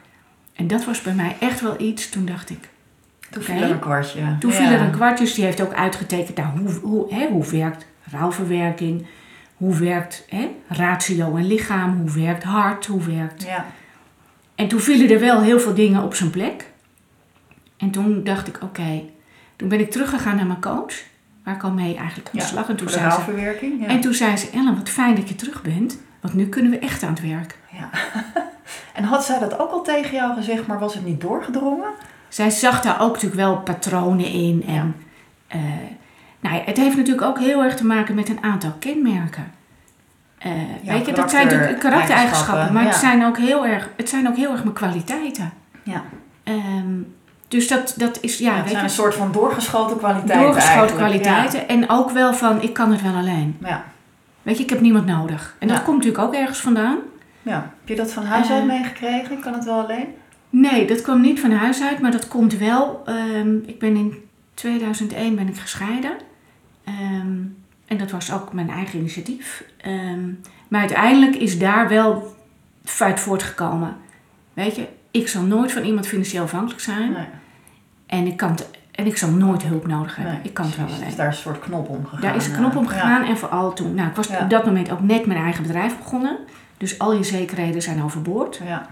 En 0.54 0.68
dat 0.68 0.86
was 0.86 1.02
bij 1.02 1.14
mij 1.14 1.36
echt 1.40 1.62
wel 1.62 1.82
iets. 1.82 2.10
Toen 2.10 2.26
dacht 2.26 2.50
ik... 2.50 2.70
Toen 3.30 3.44
viel 3.44 3.56
er 3.56 3.72
een 3.72 3.80
kwartje. 3.80 4.20
Toen 4.40 4.52
Ja. 4.52 4.58
viel 4.58 4.68
er 4.68 4.82
een 4.82 4.92
kwartje. 4.92 5.26
Dus 5.26 5.34
die 5.34 5.44
heeft 5.44 5.62
ook 5.62 5.74
uitgetekend... 5.74 6.38
Nou, 6.38 6.60
hoe, 6.60 6.72
hoe, 6.72 7.14
hè, 7.14 7.28
hoe 7.28 7.46
werkt 7.50 7.86
rouwverwerking? 8.12 9.06
Hoe 9.56 9.76
werkt 9.76 10.26
hè, 10.30 10.48
ratio 10.68 11.36
en 11.36 11.48
lichaam? 11.48 11.98
Hoe 11.98 12.24
werkt 12.24 12.44
hart? 12.44 12.86
Hoe 12.86 13.04
werkt 13.04 13.44
Ja, 13.44 13.66
En 14.56 14.68
toen 14.68 14.80
vielen 14.80 15.10
er 15.10 15.20
wel 15.20 15.42
heel 15.42 15.60
veel 15.60 15.74
dingen 15.74 16.04
op 16.04 16.16
zijn 16.16 16.30
plek. 16.30 16.66
En 17.80 17.92
toen 17.92 18.24
dacht 18.24 18.48
ik, 18.48 18.60
oké. 18.64 19.02
Toen 19.56 19.68
ben 19.70 19.80
ik 19.80 19.92
teruggegaan 19.92 20.36
naar 20.36 20.46
mijn 20.46 20.62
coach. 20.62 20.94
Waar 21.44 21.56
ik 21.56 21.64
al 21.64 21.72
mee 21.72 21.96
eigenlijk 21.96 22.30
aan 22.34 22.40
de 22.40 22.46
slag. 22.46 22.70
En 22.70 22.76
toen, 22.76 22.90
zei 22.90 23.12
ze. 23.12 23.18
Ja. 23.80 23.88
en 23.88 24.02
toen 24.02 24.14
zei 24.14 24.38
ze, 24.38 24.50
Ellen, 24.54 24.76
wat 24.78 24.90
fijn 24.90 25.16
dat 25.16 25.30
je 25.30 25.36
terug 25.36 25.62
bent. 25.62 26.00
Want 26.22 26.34
nu 26.34 26.48
kunnen 26.48 26.72
we 26.72 26.80
echt 26.80 27.04
aan 27.04 27.10
het 27.10 27.22
werk. 27.22 27.58
ja. 27.72 27.90
en 28.98 29.04
had 29.04 29.26
zij 29.26 29.40
dat 29.40 29.60
ook 29.60 29.72
al 29.72 29.82
tegen 29.82 30.16
jou 30.16 30.34
gezegd, 30.36 30.68
maar 30.68 30.80
was 30.80 30.94
het 30.94 31.06
niet 31.06 31.22
doorgedrongen? 31.22 31.90
Zij 32.28 32.50
zag 32.50 32.82
daar 32.82 33.02
ook 33.02 33.14
natuurlijk 33.14 33.42
wel 33.42 33.58
patronen 33.58 34.26
in. 34.26 34.64
En 34.68 34.96
eh, 35.48 35.60
nou 36.40 36.56
ja, 36.56 36.62
het 36.66 36.78
heeft 36.78 36.98
natuurlijk 36.98 37.28
ook 37.28 37.40
heel 37.40 37.64
erg 37.64 37.76
te 37.76 37.86
maken 37.86 38.16
met 38.16 38.30
een 38.30 38.44
aantal 38.44 38.74
kenmerken. 38.80 39.52
Eh, 40.38 40.52
Ja, 40.84 40.94
weet 40.94 41.06
je, 41.06 41.14
dat 41.14 41.30
zijn 41.30 41.48
natuurlijk 41.48 41.80
karaktereigenschappen. 41.80 42.74
Maar 42.74 42.86
het, 42.86 42.96
zijn 42.96 43.26
ook 43.26 43.38
heel 43.38 43.66
erg, 43.66 43.90
het 43.98 44.10
zijn 44.10 44.28
ook 44.28 44.36
heel 44.36 44.52
erg 44.52 44.64
mijn 44.64 44.76
kwaliteiten. 44.76 45.52
Ja, 45.84 46.04
Ehm, 46.44 47.02
dus 47.50 47.68
dat, 47.68 47.94
dat 47.98 48.18
is, 48.22 48.38
ja, 48.38 48.52
het 48.54 48.60
weet 48.62 48.68
zijn 48.72 48.84
je, 48.84 48.90
een 48.90 48.96
soort 48.96 49.16
van 49.16 49.32
doorgeschoten 49.32 49.98
kwaliteiten 49.98 50.42
doorgeschoten 50.46 50.96
kwaliteiten. 50.96 51.68
En 51.68 51.90
ook 51.90 52.12
wel 52.12 52.34
van, 52.34 52.62
ik 52.62 52.74
kan 52.74 52.92
het 52.92 53.02
wel 53.02 53.14
alleen. 53.16 53.58
Ja. 53.64 53.84
Weet 54.42 54.58
je, 54.58 54.64
ik 54.64 54.70
heb 54.70 54.82
niemand 54.82 55.06
nodig. 55.06 55.56
En 55.60 55.68
dat 55.68 55.84
komt 55.84 55.98
natuurlijk 55.98 56.24
ook 56.24 56.34
ergens 56.34 56.60
vandaan. 56.60 56.98
ja. 57.42 57.54
Heb 57.80 57.88
je 57.88 57.96
dat 57.96 58.14
van 58.14 58.24
huis 58.24 58.50
uit 58.52 58.62
Eh. 58.62 58.68
meegekregen? 58.68 59.32
Ik 59.36 59.42
kan 59.42 59.54
het 59.54 59.66
wel 59.66 59.80
alleen? 59.84 60.06
Nee, 60.50 60.88
dat 60.88 61.02
kwam 61.02 61.22
niet 61.22 61.40
van 61.40 61.52
huis 61.52 61.82
uit, 61.84 62.00
maar 62.00 62.12
dat 62.12 62.28
komt 62.28 62.58
wel. 62.58 63.02
ehm, 63.06 63.56
ik 63.66 63.80
ben 63.80 63.96
in 63.96 64.14
2001 64.54 65.36
ben 65.36 65.48
ik 65.48 65.58
gescheiden. 65.58 66.12
Ehm, 66.84 67.38
en 67.88 67.98
dat 67.98 68.12
was 68.12 68.34
ook 68.34 68.54
mijn 68.54 68.70
eigen 68.70 69.00
initiatief. 69.00 69.64
Ehm, 69.82 70.28
maar 70.68 70.80
uiteindelijk 70.80 71.36
is 71.36 71.60
daar 71.60 71.88
wel 71.88 72.36
uit 73.00 73.20
voortgekomen. 73.20 73.96
Weet 74.54 74.76
je, 74.76 74.88
ik 75.12 75.28
zal 75.28 75.42
nooit 75.42 75.72
van 75.72 75.84
iemand 75.84 76.08
financieel 76.08 76.44
afhankelijk 76.44 76.82
zijn. 76.82 77.12
Nee. 77.12 77.26
En, 78.06 78.28
ik 78.28 78.38
kan 78.38 78.50
het- 78.52 78.70
en 78.92 79.06
ik 79.06 79.18
zal 79.18 79.30
nooit 79.32 79.64
hulp 79.64 79.88
nodig 79.88 80.16
hebben. 80.16 80.34
nee, 80.34 80.42
ik 80.44 80.54
kan 80.54 80.66
het 80.66 80.76
wel 80.78 80.86
alleen. 80.86 81.06
Dus 81.06 81.16
daar 81.16 81.28
is 81.28 81.36
een 81.36 81.42
soort 81.42 81.60
knop 81.60 81.90
om 81.90 82.04
gegaan. 82.06 82.22
Daar 82.22 82.36
is 82.36 82.48
een 82.48 82.56
knop 82.56 82.76
om 82.76 82.88
gegaan 82.88 83.24
en 83.24 83.38
vooral 83.38 83.74
toen. 83.74 83.94
Nou, 83.94 84.10
ik 84.10 84.16
was 84.16 84.28
Ja. 84.28 84.40
op 84.44 84.50
dat 84.50 84.66
moment 84.66 84.92
ook 84.92 85.02
net 85.02 85.26
mijn 85.26 85.40
eigen 85.40 85.64
bedrijf 85.64 85.98
begonnen. 85.98 86.38
Dus 86.78 87.00
al 87.00 87.14
je 87.14 87.24
zekerheden 87.24 87.82
zijn 87.82 88.04
overboord. 88.04 88.62
Ja. 88.66 88.86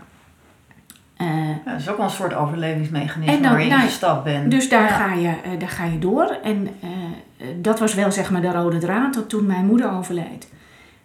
Eh, 1.18 1.28
Ja, 1.48 1.72
dat 1.72 1.80
is 1.80 1.90
ook 1.90 1.98
wel 1.98 2.06
een 2.06 2.12
soort 2.12 2.34
overlevingsmechanisme 2.34 3.36
En 3.36 3.42
dan- 3.42 3.52
waarin 3.52 3.68
je 3.68 3.74
nou 3.74 3.86
gestapt 3.88 4.24
bent. 4.24 4.52
dus 4.52 4.70
daar, 4.70 4.82
Ja. 4.90 4.98
ga 4.98 5.14
je, 5.14 5.28
eh, 5.28 5.60
daar 5.60 5.70
ga 5.70 5.84
je 5.86 6.00
door. 6.00 6.38
En 6.44 6.68
eh, 6.82 7.48
dat 7.62 7.80
was 7.80 7.94
wel 7.94 8.12
zeg 8.12 8.32
maar 8.32 8.42
de 8.42 8.52
rode 8.52 8.78
draad 8.78 9.14
tot 9.14 9.30
toen 9.30 9.46
mijn 9.46 9.66
moeder 9.66 9.92
overleed. 9.92 10.48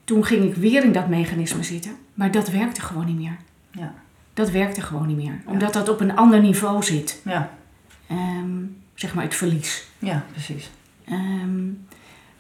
Toen 0.04 0.24
ging 0.24 0.44
ik 0.44 0.54
weer 0.54 0.84
in 0.84 0.92
dat 0.92 1.08
mechanisme 1.08 1.62
zitten. 1.62 1.92
Maar 2.14 2.30
dat 2.30 2.48
werkte 2.50 2.80
gewoon 2.80 3.06
niet 3.06 3.18
meer. 3.18 3.36
Ja. 3.70 3.92
Dat 4.34 4.50
werkte 4.50 4.80
gewoon 4.80 5.06
niet 5.06 5.16
meer. 5.16 5.40
Omdat 5.46 5.72
dat 5.72 5.88
op 5.88 6.00
een 6.00 6.16
ander 6.16 6.40
niveau 6.40 6.82
zit. 6.82 7.20
Ja. 7.24 7.50
Ehm, 8.06 8.64
zeg 8.94 9.14
maar 9.14 9.24
het 9.24 9.34
verlies. 9.34 9.86
ja, 9.98 10.24
precies. 10.32 10.70
Ehm, 11.04 11.68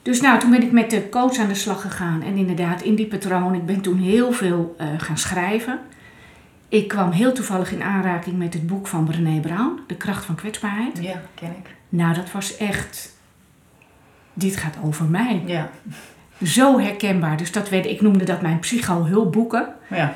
dus 0.02 0.20
nou, 0.20 0.38
toen 0.40 0.50
ben 0.50 0.62
ik 0.62 0.72
met 0.72 0.90
de 0.90 1.08
coach 1.08 1.38
aan 1.38 1.48
de 1.48 1.54
slag 1.54 1.80
gegaan. 1.80 2.22
En 2.22 2.36
inderdaad, 2.36 2.82
in 2.82 2.94
die 2.94 3.06
patroon. 3.06 3.54
Ik 3.54 3.66
ben 3.66 3.80
toen 3.80 3.98
heel 3.98 4.32
veel 4.32 4.74
eh, 4.78 4.86
gaan 4.96 5.18
schrijven. 5.18 5.80
Ik 6.68 6.88
kwam 6.88 7.10
heel 7.10 7.32
toevallig 7.32 7.72
in 7.72 7.82
aanraking 7.82 8.38
met 8.38 8.54
het 8.54 8.66
boek 8.66 8.86
van 8.86 9.04
Brené 9.04 9.40
Brown. 9.40 9.80
De 9.86 9.94
kracht 9.94 10.24
van 10.24 10.34
kwetsbaarheid. 10.34 10.98
Ja, 11.00 11.22
ken 11.34 11.50
ik. 11.50 11.74
Nou, 11.88 12.14
dat 12.14 12.32
was 12.32 12.56
echt... 12.56 13.16
Dit 14.34 14.56
gaat 14.56 14.76
over 14.82 15.04
mij. 15.04 15.42
Ja. 15.46 15.70
Zo 16.42 16.78
herkenbaar. 16.80 17.36
Dus 17.36 17.52
dat 17.52 17.68
werd, 17.68 17.86
ik 17.86 18.00
noemde 18.00 18.24
dat 18.24 18.42
mijn 18.42 18.58
psycho-hulpboeken. 18.58 19.74
Ja. 19.90 20.14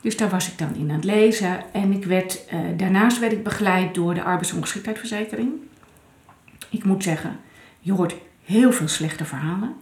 Dus 0.00 0.16
daar 0.16 0.28
was 0.28 0.50
ik 0.52 0.58
dan 0.58 0.74
in 0.74 0.88
aan 0.90 0.96
het 0.96 1.04
lezen. 1.04 1.72
En 1.72 1.92
ik 1.92 2.04
werd, 2.04 2.46
eh, 2.46 2.58
daarnaast 2.76 3.18
werd 3.18 3.32
ik 3.32 3.44
begeleid 3.44 3.94
door 3.94 4.14
de 4.14 4.22
arbeidsongeschiktheidsverzekering. 4.22 5.50
Ik 6.70 6.84
moet 6.84 7.02
zeggen, 7.02 7.36
je 7.80 7.92
hoort 7.92 8.14
heel 8.44 8.72
veel 8.72 8.88
slechte 8.88 9.24
verhalen. 9.24 9.74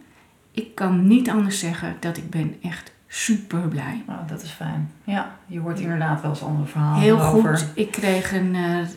Ik 0.51 0.75
kan 0.75 1.07
niet 1.07 1.31
anders 1.31 1.59
zeggen 1.59 1.97
dat 2.01 2.17
ik 2.17 2.31
ben 2.31 2.57
echt 2.63 2.93
super 3.07 3.69
blij. 3.69 4.03
Nou, 4.07 4.27
dat 4.27 4.43
is 4.43 4.51
fijn. 4.51 4.91
Ja, 5.05 5.37
je 5.47 5.59
hoort 5.61 5.81
inderdaad 5.81 6.21
wel 6.21 6.31
eens 6.31 6.43
andere 6.43 6.69
verhalen 6.69 7.01
Heel 7.03 7.23
over. 7.23 7.59
goed. 7.59 7.67
Ik 7.75 7.91
kreeg 7.91 8.33
een 8.33 8.55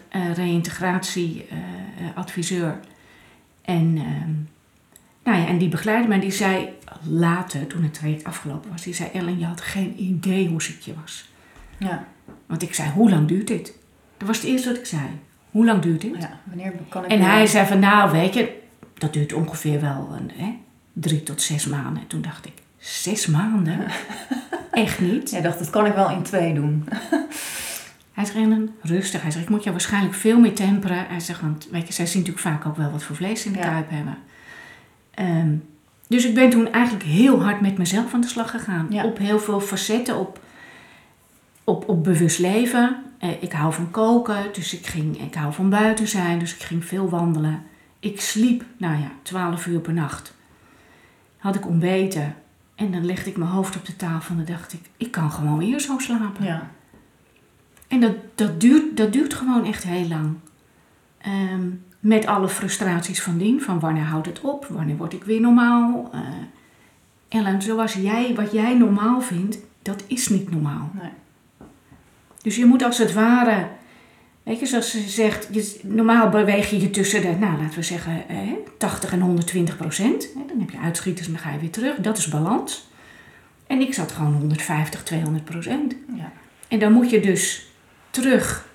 eh, 0.09 0.33
reïntegratieadviseur. 0.33 2.79
en, 3.61 3.97
ehm, 3.97 4.31
nou 5.23 5.37
ja, 5.37 5.47
en 5.47 5.57
die 5.57 5.69
begeleidde 5.69 6.07
mij. 6.07 6.19
Die 6.19 6.31
zei 6.31 6.69
later, 7.03 7.67
toen 7.67 7.83
het 7.83 7.93
traject 7.93 8.23
afgelopen 8.23 8.71
was, 8.71 8.81
die 8.83 8.93
zei... 8.93 9.09
Ellen, 9.13 9.39
je 9.39 9.45
had 9.45 9.61
geen 9.61 10.01
idee 10.03 10.47
hoe 10.47 10.61
ziek 10.61 10.81
je 10.81 10.93
was. 11.01 11.29
Ja. 11.77 12.07
Want 12.45 12.61
ik 12.61 12.73
zei, 12.73 12.89
hoe 12.91 13.09
lang 13.09 13.27
duurt 13.27 13.47
dit? 13.47 13.73
Dat 14.17 14.27
was 14.27 14.37
het 14.37 14.45
eerste 14.45 14.69
wat 14.69 14.77
ik 14.77 14.85
zei. 14.85 15.03
Hoe 15.51 15.65
lang 15.65 15.81
duurt 15.81 16.01
dit? 16.01 16.15
Ja, 16.19 16.39
wanneer 16.43 16.73
kan 16.89 17.03
ik 17.05 17.11
En 17.11 17.21
hij 17.21 17.47
zei 17.47 17.67
van, 17.67 17.79
nou 17.79 18.11
weet 18.11 18.33
je, 18.33 18.59
dat 18.93 19.13
duurt 19.13 19.33
ongeveer 19.33 19.81
wel 19.81 20.09
een, 20.19 20.31
hè, 20.33 20.57
drie 20.93 21.23
tot 21.23 21.41
zes 21.41 21.65
maanden. 21.67 22.01
En 22.01 22.07
toen 22.07 22.21
dacht 22.21 22.45
ik, 22.45 22.53
zes 22.77 23.25
maanden? 23.27 23.79
Echt 24.71 24.99
niet? 24.99 25.29
Jij 25.29 25.41
dacht, 25.41 25.59
dat 25.59 25.69
kan 25.69 25.85
ik 25.85 25.93
wel 25.93 26.09
in 26.09 26.21
twee 26.23 26.53
doen. 26.53 26.85
Hij 28.13 28.25
zegt, 28.27 28.37
"Ellen, 28.37 28.75
rustig. 28.81 29.21
Hij 29.21 29.31
zegt, 29.31 29.43
ik 29.43 29.49
moet 29.49 29.63
jou 29.63 29.75
waarschijnlijk 29.75 30.13
veel 30.15 30.39
meer 30.39 30.55
temperen. 30.55 31.05
Hij 31.07 31.19
zegt, 31.19 31.41
want 31.41 31.67
weet 31.71 31.87
je, 31.87 31.93
zij 31.93 32.05
zien 32.05 32.19
natuurlijk 32.21 32.47
vaak 32.47 32.65
ook 32.65 32.77
wel 32.77 32.91
wat 32.91 33.03
voor 33.03 33.15
vlees 33.15 33.45
in 33.45 33.51
de 33.53 33.59
Ja. 33.59 33.65
kuip 33.69 33.89
hebben. 33.89 34.17
Ehm, 35.19 35.55
dus 36.07 36.25
ik 36.25 36.33
ben 36.33 36.49
toen 36.49 36.71
eigenlijk 36.71 37.05
heel 37.05 37.43
hard 37.43 37.61
met 37.61 37.77
mezelf 37.77 38.13
aan 38.13 38.21
de 38.21 38.27
slag 38.27 38.51
gegaan. 38.51 38.87
Ja. 38.89 39.03
Op 39.03 39.17
heel 39.17 39.39
veel 39.39 39.59
facetten, 39.59 40.17
op, 40.17 40.39
op, 41.63 41.89
op 41.89 42.03
bewust 42.03 42.39
leven. 42.39 42.95
Eh, 43.17 43.43
ik 43.43 43.51
hou 43.51 43.73
van 43.73 43.91
koken, 43.91 44.43
dus 44.53 44.73
ik, 44.73 44.85
ging, 44.85 45.21
ik 45.21 45.33
hou 45.33 45.53
van 45.53 45.69
buiten 45.69 46.07
zijn, 46.07 46.39
dus 46.39 46.55
ik 46.55 46.61
ging 46.61 46.85
veel 46.85 47.09
wandelen. 47.09 47.63
Ik 47.99 48.21
sliep, 48.21 48.63
nou 48.77 48.99
ja, 48.99 49.11
12 49.21 49.65
uur 49.65 49.79
per 49.79 49.93
nacht. 49.93 50.33
Had 51.37 51.55
ik 51.55 51.67
ontbeten 51.67 52.35
en 52.75 52.91
dan 52.91 53.05
legde 53.05 53.29
ik 53.29 53.37
mijn 53.37 53.51
hoofd 53.51 53.75
op 53.75 53.85
de 53.85 53.95
tafel 53.95 54.35
en 54.35 54.45
dan 54.45 54.55
dacht 54.55 54.73
ik, 54.73 54.81
ik 54.97 55.11
kan 55.11 55.31
gewoon 55.31 55.57
weer 55.57 55.79
zo 55.79 55.97
slapen. 55.97 56.45
Ja. 56.45 56.71
En 57.87 57.99
dat, 57.99 58.15
dat, 58.35 58.61
duurt, 58.61 58.97
dat 58.97 59.13
duurt 59.13 59.33
gewoon 59.33 59.65
echt 59.65 59.83
heel 59.83 60.07
lang. 60.07 60.35
Ehm, 61.17 61.67
met 61.99 62.25
alle 62.25 62.49
frustraties 62.49 63.21
van 63.21 63.37
dien. 63.37 63.61
Van 63.61 63.79
wanneer 63.79 64.03
houdt 64.03 64.27
het 64.27 64.41
op? 64.41 64.65
Wanneer 64.69 64.97
word 64.97 65.13
ik 65.13 65.23
weer 65.23 65.41
normaal? 65.41 66.09
Eh 66.13 66.19
Ellen, 67.29 67.61
zoals 67.61 67.93
jij, 67.93 68.35
wat 68.35 68.51
jij 68.51 68.77
normaal 68.77 69.21
vindt, 69.21 69.57
dat 69.81 70.03
is 70.07 70.29
niet 70.29 70.51
normaal. 70.51 70.91
Nee. 70.93 71.09
Dus 72.41 72.55
je 72.55 72.65
moet 72.65 72.83
als 72.83 72.97
het 72.97 73.13
ware... 73.13 73.67
Weet 74.43 74.59
je, 74.59 74.65
zoals 74.65 74.91
ze 74.91 74.99
zegt, 74.99 75.47
je, 75.51 75.79
normaal 75.83 76.29
beweeg 76.29 76.69
je 76.69 76.81
je 76.81 76.89
tussen 76.89 77.21
de, 77.21 77.27
nou 77.27 77.61
laten 77.61 77.75
we 77.75 77.83
zeggen, 77.83 78.29
eh, 78.29 78.37
80 78.77 79.11
en 79.11 79.19
120 79.19 79.77
procent. 79.77 80.27
Dan 80.47 80.59
heb 80.59 80.69
je 80.69 80.77
uitschieters 80.77 81.27
en 81.27 81.33
dan 81.33 81.41
ga 81.41 81.51
je 81.51 81.59
weer 81.59 81.71
terug. 81.71 81.95
Dat 81.95 82.17
is 82.17 82.27
balans. 82.27 82.87
En 83.67 83.81
ik 83.81 83.93
zat 83.93 84.11
gewoon 84.11 84.33
150, 84.33 85.03
200 85.03 85.45
procent. 85.45 85.95
Ja. 86.15 86.31
En 86.67 86.79
dan 86.79 86.91
moet 86.91 87.09
je 87.09 87.19
dus 87.19 87.71
terug. 88.09 88.68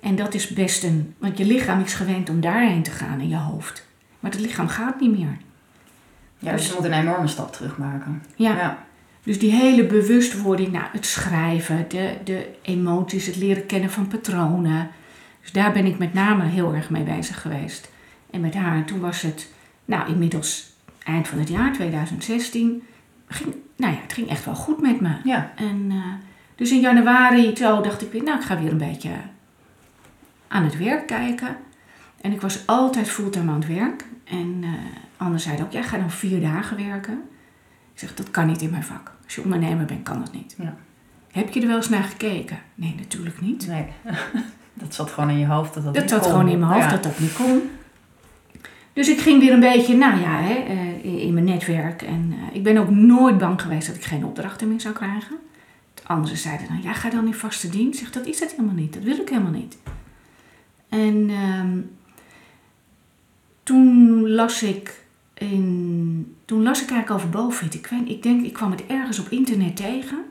En 0.00 0.16
dat 0.16 0.34
is 0.34 0.48
best 0.48 0.84
een. 0.84 1.14
Want 1.18 1.38
je 1.38 1.44
lichaam 1.44 1.80
is 1.80 1.94
gewend 1.94 2.28
om 2.28 2.40
daarheen 2.40 2.82
te 2.82 2.90
gaan 2.90 3.20
in 3.20 3.28
je 3.28 3.36
hoofd. 3.36 3.86
Maar 4.20 4.30
het 4.30 4.40
lichaam 4.40 4.68
gaat 4.68 5.00
niet 5.00 5.18
meer. 5.18 5.36
ja, 6.38 6.52
dus 6.52 6.66
je 6.66 6.72
moet 6.76 6.84
een 6.84 6.92
enorme 6.92 7.28
stap 7.28 7.52
terug 7.52 7.78
maken. 7.78 8.22
Ja. 8.36 8.56
Ja. 8.56 8.84
Dus 9.22 9.38
die 9.38 9.50
hele 9.50 9.86
bewustwording, 9.86 10.72
nou, 10.72 10.84
het 10.92 11.06
schrijven, 11.06 11.84
de, 11.88 12.16
de 12.24 12.48
emoties, 12.62 13.26
het 13.26 13.36
leren 13.36 13.66
kennen 13.66 13.90
van 13.90 14.08
patronen. 14.08 14.90
Dus 15.42 15.52
daar 15.52 15.72
ben 15.72 15.86
ik 15.86 15.98
met 15.98 16.14
name 16.14 16.44
heel 16.44 16.74
erg 16.74 16.90
mee 16.90 17.02
bezig 17.02 17.40
geweest. 17.40 17.90
En 18.30 18.40
met 18.40 18.54
haar, 18.54 18.84
toen 18.84 19.00
was 19.00 19.22
het, 19.22 19.48
nou, 19.84 20.08
inmiddels 20.08 20.74
eind 21.04 21.28
van 21.28 21.38
het 21.38 21.48
jaar 21.48 21.72
2016. 21.72 22.82
Ging, 23.28 23.54
nou 23.76 23.92
ja, 23.92 24.00
het 24.00 24.12
ging 24.12 24.28
echt 24.28 24.44
wel 24.44 24.54
goed 24.54 24.80
met 24.80 25.00
me. 25.00 25.16
Ja. 25.24 25.52
En 25.56 25.86
eh, 25.90 25.96
dus 26.54 26.70
in 26.70 26.80
januari 26.80 27.56
zo 27.56 27.80
dacht 27.80 28.02
ik 28.02 28.12
weer, 28.12 28.22
nou 28.22 28.38
ik 28.38 28.44
ga 28.44 28.60
weer 28.60 28.70
een 28.70 28.78
beetje 28.78 29.10
aan 30.48 30.64
het 30.64 30.78
werk 30.78 31.06
kijken. 31.06 31.56
En 32.20 32.32
ik 32.32 32.40
was 32.40 32.66
altijd 32.66 33.08
fulltime 33.10 33.50
aan 33.52 33.58
het 33.60 33.66
werk. 33.68 34.04
En 34.24 34.64
Anne 35.16 35.38
zei 35.38 35.62
ook, 35.62 35.72
jij 35.72 35.82
gaat 35.82 36.00
dan 36.00 36.10
vier 36.10 36.40
dagen 36.40 36.76
werken. 36.88 37.22
Ik 37.92 37.98
zeg, 38.02 38.14
dat 38.14 38.30
kan 38.30 38.46
niet 38.46 38.62
in 38.62 38.70
mijn 38.70 38.84
vak. 38.84 39.12
Als 39.24 39.34
je 39.34 39.42
ondernemer 39.42 39.84
bent, 39.84 40.02
kan 40.02 40.18
dat 40.20 40.32
niet. 40.32 40.54
Ja. 40.58 40.76
Heb 41.32 41.52
je 41.52 41.60
er 41.60 41.66
wel 41.66 41.76
eens 41.76 41.88
naar 41.88 42.02
gekeken? 42.02 42.58
Nee, 42.74 42.94
natuurlijk 42.98 43.40
niet. 43.40 43.66
Nee. 43.66 43.86
dat 44.74 44.94
zat 44.94 45.10
gewoon 45.10 45.30
in 45.30 45.38
je 45.38 45.46
hoofd 45.46 45.74
dat 45.74 45.84
dat 45.84 45.94
Dat 45.94 46.02
niet 46.02 46.12
zat 46.12 46.20
kon. 46.22 46.30
gewoon 46.30 46.48
in 46.48 46.58
mijn 46.58 46.70
hoofd 46.72 46.84
Ja. 46.84 46.90
dat 46.90 47.02
dat 47.02 47.18
niet 47.18 47.32
kon. 47.32 47.62
Dus 48.92 49.08
ik 49.08 49.20
ging 49.20 49.40
weer 49.40 49.52
een 49.52 49.60
beetje, 49.60 49.96
nou 49.96 50.20
ja, 50.20 50.40
hè, 50.40 50.54
eh, 50.54 51.04
in- 51.22 51.32
mijn 51.34 51.44
netwerk. 51.44 52.02
En 52.02 52.32
eh, 52.32 52.56
ik 52.56 52.62
ben 52.62 52.76
ook 52.76 52.90
nooit 52.90 53.38
bang 53.38 53.62
geweest 53.62 53.86
dat 53.86 53.96
ik 53.96 54.04
geen 54.04 54.24
opdrachten 54.24 54.68
meer 54.68 54.80
zou 54.80 54.94
krijgen. 54.94 55.36
Anderen 56.06 56.36
zeiden 56.38 56.66
dan, 56.68 56.82
ja, 56.82 56.92
ga 56.92 57.10
dan 57.10 57.26
in 57.26 57.34
vaste 57.34 57.68
dienst. 57.68 58.00
Ik 58.00 58.04
zeg, 58.06 58.14
dat 58.14 58.26
is 58.26 58.40
het 58.40 58.50
helemaal 58.50 58.74
niet. 58.74 58.92
Dat 58.94 59.02
wil 59.02 59.16
ik 59.18 59.28
helemaal 59.28 59.50
niet. 59.52 59.76
En 60.88 61.30
ehm, 61.30 61.78
toen 63.62 64.30
las 64.30 64.62
ik 64.62 65.04
in, 65.34 66.36
toen 66.44 66.62
las 66.62 66.82
ik 66.82 66.90
eigenlijk 66.90 67.20
over 67.20 67.40
BOVID. 67.40 67.74
Ik, 67.74 67.86
weet, 67.86 68.08
ik 68.08 68.22
denk, 68.22 68.44
ik 68.44 68.52
kwam 68.52 68.70
het 68.70 68.86
ergens 68.86 69.18
op 69.18 69.28
internet 69.28 69.76
tegen. 69.76 70.24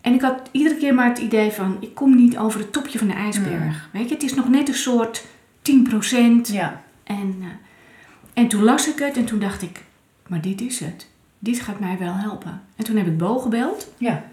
En 0.00 0.14
ik 0.14 0.20
had 0.20 0.48
iedere 0.50 0.76
keer 0.76 0.94
maar 0.94 1.08
het 1.08 1.18
idee 1.18 1.50
van, 1.50 1.76
ik 1.80 1.94
kom 1.94 2.14
niet 2.14 2.38
over 2.38 2.60
het 2.60 2.72
topje 2.72 2.98
van 2.98 3.08
de 3.08 3.14
ijsberg. 3.14 3.88
Weet 3.92 4.08
je, 4.08 4.14
het 4.14 4.22
is 4.22 4.34
nog 4.34 4.48
net 4.48 4.68
een 4.68 4.74
soort 4.74 5.24
10%. 5.62 6.52
Ja. 6.52 6.82
En, 7.04 7.36
eh, 7.40 7.46
en 8.32 8.48
toen 8.48 8.62
las 8.62 8.88
ik 8.88 8.98
het 8.98 9.16
en 9.16 9.24
toen 9.24 9.38
dacht 9.38 9.62
ik, 9.62 9.82
maar 10.28 10.40
dit 10.40 10.60
is 10.60 10.80
het. 10.80 11.08
Dit 11.38 11.60
gaat 11.60 11.80
mij 11.80 11.98
wel 11.98 12.12
helpen. 12.12 12.62
En 12.76 12.84
toen 12.84 12.96
heb 12.96 13.06
ik 13.06 13.18
Bo 13.18 13.38
gebeld. 13.38 13.92
Ja. 13.98 14.29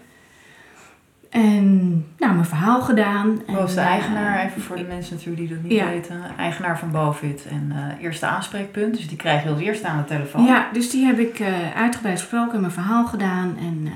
En 1.30 1.88
nou, 2.18 2.32
mijn 2.32 2.44
verhaal 2.44 2.80
gedaan. 2.80 3.40
Is 3.66 3.74
de 3.74 3.80
eh, 3.80 3.86
eigenaar, 3.86 4.44
even 4.46 4.62
voor 4.62 4.76
de 4.76 4.82
mensen 4.82 5.14
natuurlijk 5.14 5.46
die 5.46 5.54
dat 5.56 5.62
niet 5.64 5.72
Ja. 5.72 5.86
weten. 5.88 6.20
Eigenaar 6.38 6.78
van 6.78 6.90
Bovit 6.90 7.46
en 7.50 7.72
eh, 7.74 8.04
eerste 8.04 8.26
aanspreekpunt. 8.26 8.96
Dus 8.96 9.08
die 9.08 9.16
krijg 9.16 9.42
je 9.42 9.48
als 9.50 9.60
eerste 9.60 9.86
aan 9.86 9.98
de 9.98 10.04
telefoon. 10.04 10.44
Ja, 10.44 10.68
dus 10.72 10.90
die 10.90 11.04
heb 11.06 11.18
ik 11.18 11.38
eh, 11.40 11.76
uitgebreid 11.76 12.18
gesproken, 12.20 12.60
mijn 12.60 12.72
verhaal 12.72 13.06
gedaan. 13.06 13.56
En, 13.60 13.88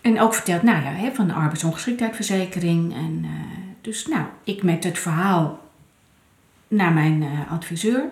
en 0.00 0.20
ook 0.20 0.34
verteld, 0.34 0.62
nou 0.62 0.82
ja, 0.84 0.90
hè, 0.90 1.10
van 1.14 1.26
de 1.26 1.32
arbeidsongeschiktheidsverzekering. 1.32 2.94
En 2.94 3.26
dus 3.80 4.06
nou, 4.06 4.24
ik 4.44 4.62
met 4.62 4.84
het 4.84 4.98
verhaal 4.98 5.60
naar 6.68 6.92
mijn 6.92 7.24
adviseur. 7.50 8.02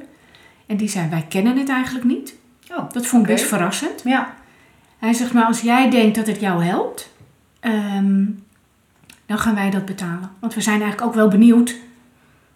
En 0.67 0.77
die 0.77 0.89
zei, 0.89 1.09
wij 1.09 1.25
kennen 1.29 1.57
het 1.59 1.69
eigenlijk 1.69 2.05
niet. 2.05 2.35
Oh, 2.71 2.91
Dat 2.93 3.07
vond 3.07 3.23
ik 3.23 3.29
best 3.35 3.45
verrassend. 3.45 4.01
ja. 4.05 4.35
Hij 4.99 5.13
zegt, 5.13 5.33
maar 5.33 5.45
als 5.45 5.61
jij 5.61 5.91
denkt 5.91 6.17
dat 6.17 6.27
het 6.27 6.41
jou 6.41 6.65
helpt, 6.65 7.13
ehm, 7.61 8.25
dan 9.27 9.39
gaan 9.39 9.55
wij 9.55 9.71
dat 9.71 9.85
betalen. 9.85 10.31
Want 10.39 10.55
we 10.55 10.61
zijn 10.61 10.81
eigenlijk 10.81 11.09
ook 11.11 11.15
wel 11.15 11.29
benieuwd 11.29 11.77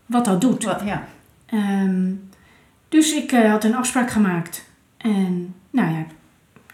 wat 0.07 0.25
dat 0.25 0.41
doet. 0.41 0.65
Wat- 0.65 0.83
ja. 0.85 1.05
Ehm, 1.47 2.13
dus 2.89 3.13
ik 3.15 3.33
eh, 3.33 3.51
had 3.51 3.65
een 3.65 3.75
afspraak 3.77 4.11
gemaakt. 4.11 4.65
En 4.97 5.55
nou 5.71 5.91
ja, 5.93 6.05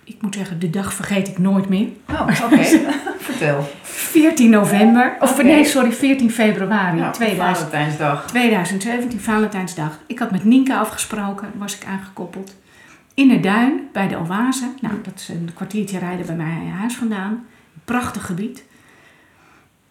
ik 0.04 0.22
moet 0.22 0.34
zeggen, 0.34 0.58
de 0.58 0.70
dag 0.70 0.94
vergeet 0.94 1.28
ik 1.28 1.38
nooit 1.38 1.68
meer. 1.68 1.88
Oh, 2.10 2.20
oké. 2.44 2.64
Vertel. 3.18 3.68
14 3.82 4.50
november, 4.50 5.16
of 5.20 5.42
nee, 5.42 5.64
sorry, 5.64 5.92
14 5.92 6.30
februari 6.30 7.10
2000, 7.12 7.56
Valentijnsdag. 7.68 8.26
2017, 8.26 9.20
Valentijnsdag. 9.20 9.98
Ik 10.06 10.18
had 10.18 10.30
met 10.30 10.44
Nienke 10.44 10.74
afgesproken, 10.76 11.48
was 11.58 11.76
ik 11.76 11.84
aangekoppeld. 11.86 12.56
In 13.14 13.28
de 13.28 13.40
duin, 13.40 13.88
bij 13.92 14.08
de 14.08 14.16
Oase. 14.18 14.70
Nou, 14.80 14.94
dat 15.02 15.14
is 15.16 15.28
een 15.28 15.50
kwartiertje 15.54 15.98
rijden 15.98 16.26
bij 16.26 16.34
mijn 16.36 16.68
huis 16.70 16.94
vandaan. 16.96 17.44
Prachtig 17.90 18.26
gebied. 18.26 18.64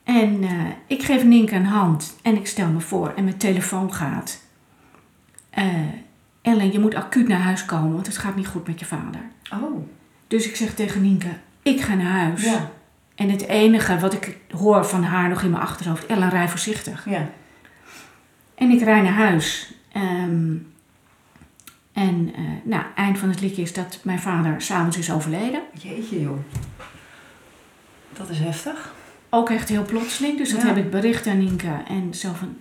En 0.03 0.43
eh, 0.43 0.49
ik 0.87 1.03
geef 1.03 1.23
Nienke 1.23 1.55
een 1.55 1.65
hand 1.65 2.15
en 2.21 2.35
ik 2.35 2.47
stel 2.47 2.67
me 2.67 2.79
voor 2.79 3.13
en 3.15 3.23
mijn 3.23 3.37
telefoon 3.37 3.93
gaat. 3.93 4.41
Eh, 5.49 5.65
Ellen, 6.41 6.71
je 6.71 6.79
moet 6.79 6.95
acuut 6.95 7.27
naar 7.27 7.39
huis 7.39 7.65
komen, 7.65 7.93
want 7.93 8.05
het 8.05 8.17
gaat 8.17 8.35
niet 8.35 8.47
goed 8.47 8.67
met 8.67 8.79
je 8.79 8.85
vader. 8.85 9.21
Oh. 9.53 9.87
Dus 10.27 10.47
ik 10.47 10.55
zeg 10.55 10.73
tegen 10.73 11.01
Nienke, 11.01 11.27
ik 11.61 11.81
ga 11.81 11.93
naar 11.93 12.19
huis. 12.19 12.43
Ja. 12.43 12.71
En 13.15 13.29
het 13.29 13.47
enige 13.47 13.99
wat 13.99 14.13
ik 14.13 14.37
hoor 14.49 14.85
van 14.85 15.03
haar 15.03 15.29
nog 15.29 15.41
in 15.41 15.49
mijn 15.49 15.63
achterhoofd, 15.63 16.05
Ellen, 16.05 16.29
rij 16.29 16.49
voorzichtig. 16.49 17.09
Ja. 17.09 17.29
En 18.55 18.69
ik 18.69 18.81
rij 18.81 19.01
naar 19.01 19.13
huis. 19.13 19.73
Ehm, 19.91 20.55
en 21.93 22.33
eh, 22.35 22.41
nou, 22.63 22.83
eind 22.95 23.17
van 23.17 23.29
het 23.29 23.41
liedje 23.41 23.61
is 23.61 23.73
dat 23.73 23.99
mijn 24.03 24.19
vader 24.19 24.61
s'avonds 24.61 24.97
is 24.97 25.11
overleden. 25.11 25.61
Jeetje 25.81 26.21
joh. 26.21 26.39
Dat 28.19 28.29
is 28.29 28.39
heftig. 28.39 28.93
Ook 29.29 29.49
echt 29.49 29.69
heel 29.69 29.85
plotseling. 29.85 30.37
Dus 30.37 30.51
dat 30.51 30.61
Ja. 30.61 30.67
heb 30.67 30.77
ik 30.77 30.91
bericht 30.91 31.27
aan 31.27 31.37
Nienke. 31.37 31.81
En 31.87 32.13
zo 32.13 32.33
van, 32.33 32.57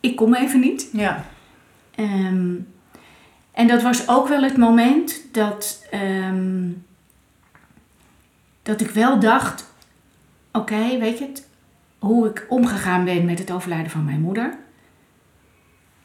ik 0.00 0.16
kom 0.16 0.34
even 0.34 0.60
niet. 0.60 0.88
Ja. 0.92 1.24
Ehm, 1.94 2.54
en 3.52 3.66
dat 3.66 3.82
was 3.82 4.08
ook 4.08 4.28
wel 4.28 4.42
het 4.42 4.56
moment 4.56 5.22
dat, 5.32 5.86
ehm, 5.90 6.68
dat 8.62 8.80
ik 8.80 8.90
wel 8.90 9.20
dacht: 9.20 9.72
oké, 10.52 10.98
weet 10.98 11.18
je 11.18 11.24
het, 11.26 11.48
hoe 11.98 12.28
ik 12.28 12.46
omgegaan 12.48 13.04
ben 13.04 13.24
met 13.24 13.38
het 13.38 13.50
overlijden 13.50 13.90
van 13.90 14.04
mijn 14.04 14.20
moeder, 14.20 14.56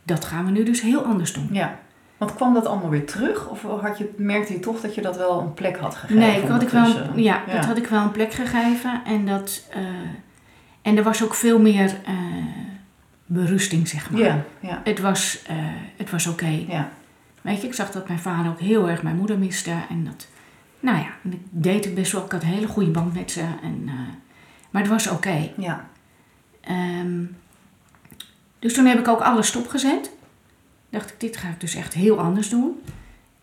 dat 0.03 0.25
gaan 0.25 0.45
we 0.45 0.51
nu 0.51 0.63
dus 0.63 0.81
heel 0.81 1.03
anders 1.03 1.33
doen. 1.33 1.49
Ja. 1.51 1.79
Want 2.21 2.35
kwam 2.35 2.53
dat 2.53 2.65
allemaal 2.65 2.89
weer 2.89 3.05
terug? 3.05 3.47
Of 3.49 3.61
had 3.81 3.97
je, 3.97 4.13
merkte 4.17 4.53
je 4.53 4.59
toch 4.59 4.81
dat 4.81 4.95
je 4.95 5.01
dat 5.01 5.17
wel 5.17 5.39
een 5.41 5.53
plek 5.53 5.77
had 5.77 5.95
gegeven? 5.95 6.21
Nee, 6.21 6.45
had 6.45 6.61
ik 6.61 6.69
wel, 6.69 6.85
ja, 7.15 7.43
Ja. 7.47 7.53
dat 7.55 7.65
had 7.65 7.77
ik 7.77 7.87
wel 7.87 8.01
een 8.01 8.11
plek 8.11 8.33
gegeven. 8.33 9.01
En, 9.05 9.25
dat, 9.25 9.67
eh, 9.69 9.81
en 10.81 10.97
er 10.97 11.03
was 11.03 11.23
ook 11.23 11.33
veel 11.33 11.59
meer 11.59 11.95
eh, 12.05 12.13
berusting, 13.25 13.87
zeg 13.87 14.11
maar. 14.11 14.21
Ja, 14.21 14.43
ja, 14.59 14.81
Het 14.83 14.99
was, 14.99 15.41
eh, 15.47 15.55
het 15.97 16.09
was 16.09 16.27
oké. 16.27 16.63
ja. 16.67 16.89
Weet 17.41 17.61
je, 17.61 17.67
ik 17.67 17.73
zag 17.73 17.91
dat 17.91 18.07
mijn 18.07 18.19
vader 18.19 18.51
ook 18.51 18.59
heel 18.59 18.89
erg 18.89 19.03
mijn 19.03 19.15
moeder 19.17 19.37
miste. 19.37 19.73
En 19.89 20.05
dat, 20.05 20.27
nou 20.79 20.97
ja, 20.97 21.29
ik 21.31 21.39
deed 21.49 21.85
het 21.85 21.93
best 21.95 22.11
wel. 22.11 22.25
Ik 22.25 22.31
had 22.31 22.41
een 22.41 22.47
hele 22.47 22.67
goede 22.67 22.91
band 22.91 23.13
met 23.13 23.31
ze. 23.31 23.43
En, 23.63 23.89
maar 24.71 24.81
het 24.81 24.91
was 24.91 25.07
oké. 25.07 25.49
ja. 25.57 25.85
Ehm, 26.61 27.23
Dus 28.59 28.73
toen 28.73 28.85
heb 28.85 28.99
ik 28.99 29.07
ook 29.07 29.21
alles 29.21 29.47
stopgezet. 29.47 30.11
Dacht 30.91 31.09
ik, 31.09 31.19
dit 31.19 31.37
ga 31.37 31.47
ik 31.49 31.59
dus 31.59 31.75
echt 31.75 31.93
heel 31.93 32.19
anders 32.19 32.49
doen. 32.49 32.81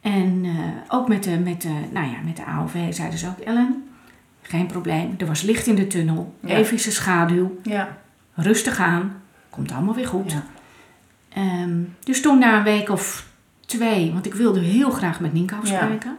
En 0.00 0.40
eh, 0.44 0.52
ook 0.88 1.08
met 1.08 1.24
de, 1.24 1.38
met, 1.38 1.62
de, 1.62 1.74
nou 1.92 2.06
ja, 2.06 2.16
met 2.24 2.36
de 2.36 2.44
AOV 2.44 2.92
zeiden 2.94 3.18
ze 3.18 3.26
ook, 3.28 3.38
Ellen, 3.38 3.88
geen 4.42 4.66
probleem. 4.66 5.14
Er 5.18 5.26
was 5.26 5.42
licht 5.42 5.66
in 5.66 5.74
de 5.74 5.86
tunnel, 5.86 6.34
Ja. 6.40 6.54
even 6.56 6.76
de 6.76 6.82
schaduw, 6.90 7.58
Ja. 7.62 7.96
rustig 8.34 8.78
aan, 8.80 9.12
komt 9.50 9.72
allemaal 9.72 9.94
weer 9.94 10.06
goed. 10.08 10.32
Ja. 10.32 10.42
Ehm, 11.28 11.80
dus 12.04 12.20
toen 12.22 12.38
na 12.38 12.56
een 12.56 12.62
week 12.64 12.88
of 12.88 13.26
twee, 13.66 14.12
want 14.12 14.26
ik 14.26 14.34
wilde 14.34 14.60
heel 14.60 14.90
graag 14.90 15.20
met 15.20 15.32
Nienke 15.32 15.54
afspreken. 15.54 16.16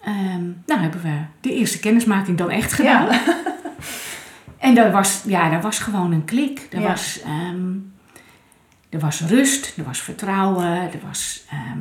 Ehm, 0.00 0.44
nou 0.66 0.80
hebben 0.80 1.02
we 1.02 1.18
de 1.40 1.54
eerste 1.54 1.80
kennismaking 1.80 2.38
dan 2.38 2.50
echt 2.50 2.72
gedaan. 2.72 3.08
En 4.58 4.74
daar 4.74 4.90
was, 4.92 5.22
ja, 5.26 5.50
daar 5.50 5.60
was 5.60 5.78
gewoon 5.78 6.12
een 6.12 6.24
klik. 6.24 6.66
Er, 6.70 6.80
Ja. 6.80 6.86
was, 6.88 7.20
ehm, 7.24 7.68
er 8.90 8.98
was 8.98 9.20
rust, 9.20 9.76
er 9.76 9.84
was 9.84 10.00
vertrouwen, 10.00 10.92
er 10.92 11.00
was, 11.06 11.44
ehm, 11.50 11.80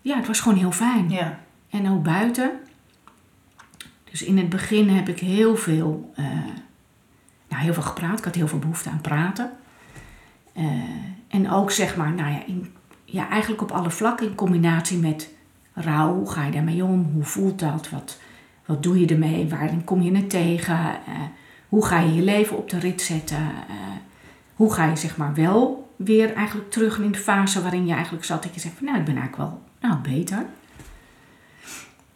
ja, 0.00 0.16
het 0.16 0.26
was 0.26 0.40
gewoon 0.40 0.58
heel 0.58 0.72
fijn. 0.72 1.10
Ja. 1.10 1.38
En 1.70 1.90
ook 1.90 2.02
buiten. 2.02 2.50
Dus 4.10 4.22
in 4.22 4.38
het 4.38 4.48
begin 4.48 4.88
heb 4.88 5.08
ik 5.08 5.18
heel 5.18 5.56
veel, 5.56 6.12
nou, 7.48 7.62
heel 7.62 7.74
veel 7.74 7.82
gepraat. 7.82 8.18
Ik 8.18 8.24
had 8.24 8.34
heel 8.34 8.48
veel 8.48 8.58
behoefte 8.58 8.90
aan 8.90 9.00
praten. 9.00 9.50
Eh, 10.52 10.64
en 11.28 11.50
ook 11.50 11.70
zeg 11.70 11.96
maar, 11.96 12.12
nou 12.12 12.32
ja, 12.32 12.46
in, 12.46 12.72
ja, 13.04 13.28
eigenlijk 13.28 13.62
op 13.62 13.70
alle 13.70 13.90
vlakken 13.90 14.26
in 14.26 14.34
combinatie 14.34 14.98
met 14.98 15.28
rouw. 15.72 16.14
Hoe 16.14 16.30
ga 16.30 16.44
je 16.44 16.52
daarmee 16.52 16.84
om? 16.84 17.10
Hoe 17.12 17.24
voelt 17.24 17.58
dat? 17.58 17.90
Wat, 17.90 18.18
wat 18.64 18.82
doe 18.82 19.00
je 19.00 19.06
ermee? 19.06 19.48
Waarin 19.48 19.84
kom 19.84 20.02
je 20.02 20.16
het 20.16 20.30
tegen? 20.30 20.76
Eh, 20.76 21.20
hoe 21.68 21.86
ga 21.86 21.98
je 21.98 22.14
je 22.14 22.22
leven 22.22 22.56
op 22.56 22.70
de 22.70 22.78
rit 22.78 23.02
zetten? 23.02 23.50
Hoe 24.54 24.72
ga 24.72 24.86
je 24.86 24.96
zeg 24.96 25.16
maar 25.16 25.34
wel 25.34 25.79
weer 26.04 26.32
eigenlijk 26.34 26.70
terug 26.70 26.98
in 26.98 27.12
de 27.12 27.18
fase 27.18 27.62
waarin 27.62 27.86
je 27.86 27.92
eigenlijk 27.92 28.24
zat. 28.24 28.42
Dat 28.42 28.54
je 28.54 28.60
zegt 28.60 28.74
van 28.76 28.86
nou, 28.86 28.98
ik 28.98 29.04
ben 29.04 29.16
eigenlijk 29.16 29.50
wel 29.50 29.62
nou, 29.80 30.00
beter. 30.02 30.46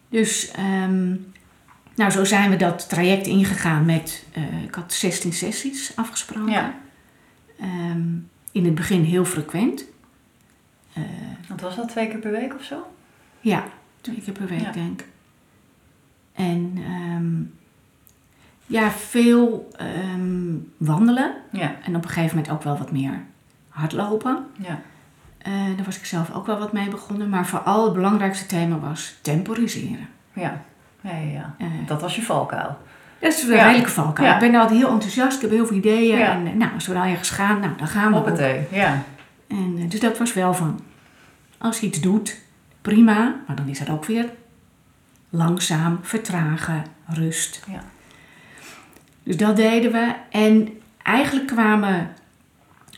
Dus 0.09 0.51
ehm, 0.51 1.15
nou, 1.95 2.11
zo 2.11 2.23
zijn 2.23 2.49
we 2.49 2.55
dat 2.55 2.89
traject 2.89 3.27
ingegaan 3.27 3.85
met, 3.85 4.25
eh, 4.33 4.63
ik 4.63 4.75
had 4.75 4.93
16 4.93 5.33
sessies 5.33 5.95
afgesproken. 5.95 6.51
Ja. 6.51 6.75
Ehm, 7.59 8.07
in 8.51 8.65
het 8.65 8.75
begin 8.75 9.03
heel 9.03 9.25
frequent. 9.25 9.85
Eh, 10.93 11.03
Want 11.47 11.61
was 11.61 11.75
dat 11.75 11.89
twee 11.89 12.07
keer 12.07 12.19
per 12.19 12.31
week 12.31 12.53
of 12.55 12.63
zo? 12.63 12.87
ja, 13.41 13.63
twee 14.01 14.21
keer 14.21 14.33
per 14.33 14.47
week 14.47 14.59
Ja. 14.61 14.71
denk 14.71 15.01
ik. 15.01 15.07
En 16.33 16.73
ehm, 16.77 17.33
ja, 18.65 18.91
veel 18.91 19.71
wandelen. 20.77 21.35
Ja. 21.51 21.75
En 21.83 21.95
op 21.95 22.03
een 22.03 22.09
gegeven 22.09 22.35
moment 22.37 22.53
ook 22.53 22.63
wel 22.63 22.77
wat 22.77 22.91
meer 22.91 23.23
hardlopen. 23.75 24.45
Ja. 24.57 24.79
Eh, 25.37 25.51
daar 25.75 25.85
was 25.85 25.97
ik 25.97 26.05
zelf 26.05 26.33
ook 26.33 26.45
wel 26.45 26.57
wat 26.59 26.73
mee 26.73 26.89
begonnen. 26.89 27.29
Maar 27.29 27.45
vooral 27.45 27.83
het 27.85 27.93
belangrijkste 27.93 28.45
thema 28.45 28.77
was 28.79 29.15
temporiseren. 29.21 30.07
Ja. 30.33 30.61
Ja, 31.01 31.11
ja, 31.11 31.31
ja. 31.31 31.55
Eh, 31.57 31.67
Dat 31.87 32.01
was 32.01 32.15
je 32.15 32.21
valkuil. 32.21 32.77
dat 33.19 33.33
is 33.33 33.43
een 33.43 33.55
Ja. 33.55 33.63
redelijke 33.65 33.89
valkuil. 33.91 34.27
Ja. 34.27 34.33
Ik 34.33 34.39
ben 34.51 34.59
altijd 34.59 34.79
heel 34.79 34.89
enthousiast. 34.89 35.35
Ik 35.35 35.41
heb 35.41 35.51
heel 35.51 35.65
veel 35.67 35.77
ideeën. 35.77 36.17
Ja. 36.17 36.31
En 36.31 36.47
eh, 36.47 36.53
nou, 36.53 36.73
als 36.73 36.87
we 36.87 36.93
dan 36.93 37.03
ergens 37.07 37.29
gaan, 37.29 37.59
nou, 37.59 37.73
dan 37.77 37.87
gaan 37.87 38.09
we. 38.09 38.15
Hoppatee. 38.15 38.67
Ja. 38.71 39.01
En, 39.47 39.89
dus 39.89 39.99
dat 39.99 40.17
was 40.17 40.33
wel 40.33 40.53
van, 40.53 40.79
als 41.57 41.79
je 41.79 41.87
iets 41.87 42.01
doet, 42.01 42.41
prima. 42.81 43.35
Maar 43.47 43.55
dan 43.55 43.67
is 43.67 43.79
het 43.79 43.89
ook 43.89 44.05
weer 44.05 44.29
langzaam, 45.29 45.99
vertragen, 46.01 46.83
rust. 47.07 47.63
Ja. 47.71 47.79
Dus 49.23 49.37
dat 49.37 49.55
deden 49.55 49.91
we. 49.91 50.13
En 50.29 50.69
eigenlijk 51.03 51.47
kwamen, 51.47 52.09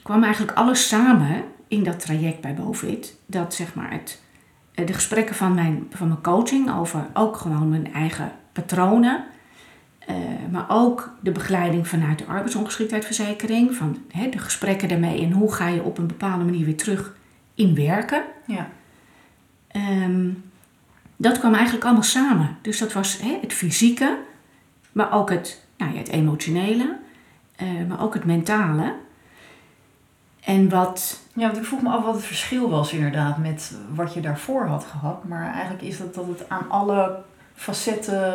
kwam 0.07 0.23
eigenlijk 0.23 0.57
alles 0.57 0.87
samen 0.87 1.43
in 1.67 1.83
dat 1.83 1.99
traject 1.99 2.41
bij 2.41 2.53
Bovit. 2.53 3.15
Dat 3.25 3.53
zeg 3.53 3.75
maar 3.75 3.91
het, 3.91 4.21
eh, 4.73 4.85
de 4.85 4.93
gesprekken 4.93 5.35
van 5.35 5.53
mijn, 5.53 5.87
van 5.89 6.07
mijn 6.07 6.21
coaching 6.21 6.73
over 6.73 7.07
ook 7.13 7.37
gewoon 7.37 7.69
mijn 7.69 7.93
eigen 7.93 8.31
patronen. 8.51 9.23
eh, 9.99 10.15
maar 10.51 10.65
ook 10.67 11.11
de 11.21 11.31
begeleiding 11.31 11.87
vanuit 11.87 12.17
de 12.17 12.25
arbeidsongeschiktheidsverzekering. 12.25 13.75
Van 13.75 13.97
de 14.31 14.39
gesprekken 14.39 14.87
daarmee 14.87 15.21
en 15.21 15.31
hoe 15.31 15.53
ga 15.53 15.67
je 15.67 15.83
op 15.83 15.97
een 15.97 16.07
bepaalde 16.07 16.43
manier 16.43 16.65
weer 16.65 16.77
terug 16.77 17.15
in 17.55 17.75
werken. 17.75 18.23
Ja. 18.45 18.69
Ehm, 19.67 20.29
dat 21.15 21.39
kwam 21.39 21.53
eigenlijk 21.53 21.85
allemaal 21.85 22.03
samen. 22.03 22.57
Dus 22.61 22.77
dat 22.77 22.93
was 22.93 23.19
het 23.21 23.53
fysieke, 23.53 24.17
maar 24.91 25.11
ook 25.11 25.29
het, 25.29 25.65
nou 25.77 25.91
ja, 25.91 25.97
het 25.97 26.09
emotionele, 26.09 26.97
eh, 27.55 27.67
maar 27.87 28.01
ook 28.01 28.13
het 28.13 28.25
mentale. 28.25 28.93
En 30.47 30.69
wat, 30.69 31.19
Ja, 31.33 31.45
want 31.45 31.57
ik 31.57 31.63
vroeg 31.65 31.81
me 31.81 31.89
af 31.89 32.03
wat 32.03 32.13
het 32.15 32.23
verschil 32.25 32.69
was 32.69 32.93
inderdaad 32.93 33.37
met 33.37 33.73
wat 33.93 34.13
je 34.13 34.19
daarvoor 34.21 34.65
had 34.67 34.83
gehad. 34.83 35.23
Maar 35.23 35.53
eigenlijk 35.53 35.81
is 35.83 35.97
dat 35.97 36.13
dat 36.15 36.27
het 36.27 36.49
aan 36.49 36.69
alle 36.69 37.15
facetten, 37.55 38.33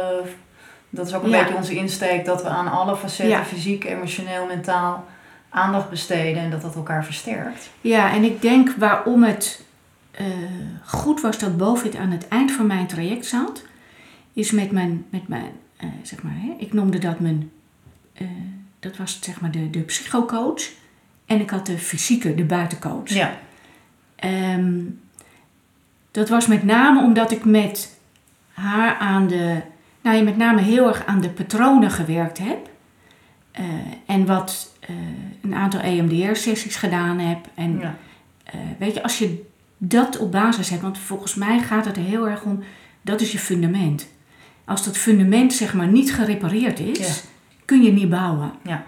dat 0.91 1.07
is 1.07 1.15
ook 1.15 1.23
een 1.23 1.31
Ja. 1.31 1.39
beetje 1.43 1.55
onze 1.57 1.75
insteek, 1.75 2.25
dat 2.25 2.43
we 2.43 2.49
aan 2.49 2.71
alle 2.71 2.97
facetten, 2.97 3.29
Ja. 3.37 3.45
fysiek, 3.45 3.85
emotioneel, 3.85 4.47
mentaal, 4.47 5.05
aandacht 5.49 5.91
besteden 5.91 6.43
en 6.43 6.51
dat 6.51 6.63
dat 6.63 6.75
elkaar 6.75 7.05
versterkt. 7.05 7.71
ja, 7.81 8.13
en 8.13 8.25
ik 8.25 8.43
denk 8.43 8.71
waarom 8.79 9.23
het 9.23 9.65
eh, 10.11 10.27
goed 10.85 11.21
was 11.21 11.39
dat 11.39 11.57
Bovit 11.57 11.97
aan 11.97 12.11
het 12.11 12.29
eind 12.29 12.53
van 12.53 12.67
mijn 12.67 12.87
traject 12.87 13.27
zat, 13.27 13.63
is 14.33 14.51
met 14.51 14.71
mijn, 14.71 15.05
met 15.11 15.29
mijn 15.29 15.51
eh, 15.77 15.89
zeg 16.03 16.23
maar, 16.23 16.33
hè, 16.37 16.55
ik 16.59 16.73
noemde 16.73 16.99
dat 16.99 17.21
mijn, 17.21 17.51
eh, 18.13 18.27
dat 18.81 18.97
was 18.97 19.19
zeg 19.23 19.41
maar 19.41 19.51
de, 19.51 19.71
de 19.71 19.81
psychocoach. 19.81 20.63
En 21.27 21.41
ik 21.41 21.51
had 21.51 21.67
de 21.67 21.79
fysieke, 21.79 22.35
de 22.35 22.45
buitencoach. 22.45 23.09
Ja, 23.09 23.39
Ehm, 24.17 24.81
dat 26.11 26.29
was 26.29 26.47
met 26.47 26.63
name 26.63 27.03
omdat 27.03 27.31
ik 27.31 27.45
met 27.45 27.99
haar 28.53 28.97
aan 28.97 29.27
de, 29.29 29.61
nou 30.01 30.17
ja, 30.17 30.23
met 30.23 30.37
name 30.37 30.61
heel 30.61 30.89
erg 30.89 31.07
aan 31.07 31.21
de 31.21 31.31
patronen 31.31 31.91
gewerkt 31.91 32.39
heb. 32.39 32.71
Eh, 33.51 33.65
en 34.07 34.27
wat 34.27 34.75
eh, 34.81 34.89
een 35.43 35.55
aantal 35.55 35.81
EMDR-sessies 35.81 36.77
gedaan 36.77 37.19
heb. 37.19 37.39
En 37.55 37.79
ja, 37.79 37.97
eh, 38.45 38.55
weet 38.79 38.95
je, 38.95 39.03
als 39.03 39.19
je 39.19 39.45
dat 39.79 40.19
op 40.19 40.33
basis 40.33 40.71
hebt, 40.71 40.83
want 40.83 40.99
volgens 40.99 41.35
mij 41.35 41.61
gaat 41.61 41.85
het 41.85 41.97
er 41.97 42.03
heel 42.03 42.29
erg 42.29 42.43
om, 42.43 42.63
dat 43.03 43.21
is 43.21 43.33
je 43.33 43.39
fundament. 43.39 44.09
Als 44.65 44.85
dat 44.85 44.97
fundament 44.97 45.53
zeg 45.53 45.75
maar 45.75 45.89
niet 45.89 46.15
gerepareerd 46.15 46.79
is, 46.81 46.99
Ja. 46.99 47.29
kun 47.65 47.83
je 47.83 47.93
niet 47.93 48.11
bouwen. 48.11 48.53
ja, 48.63 48.85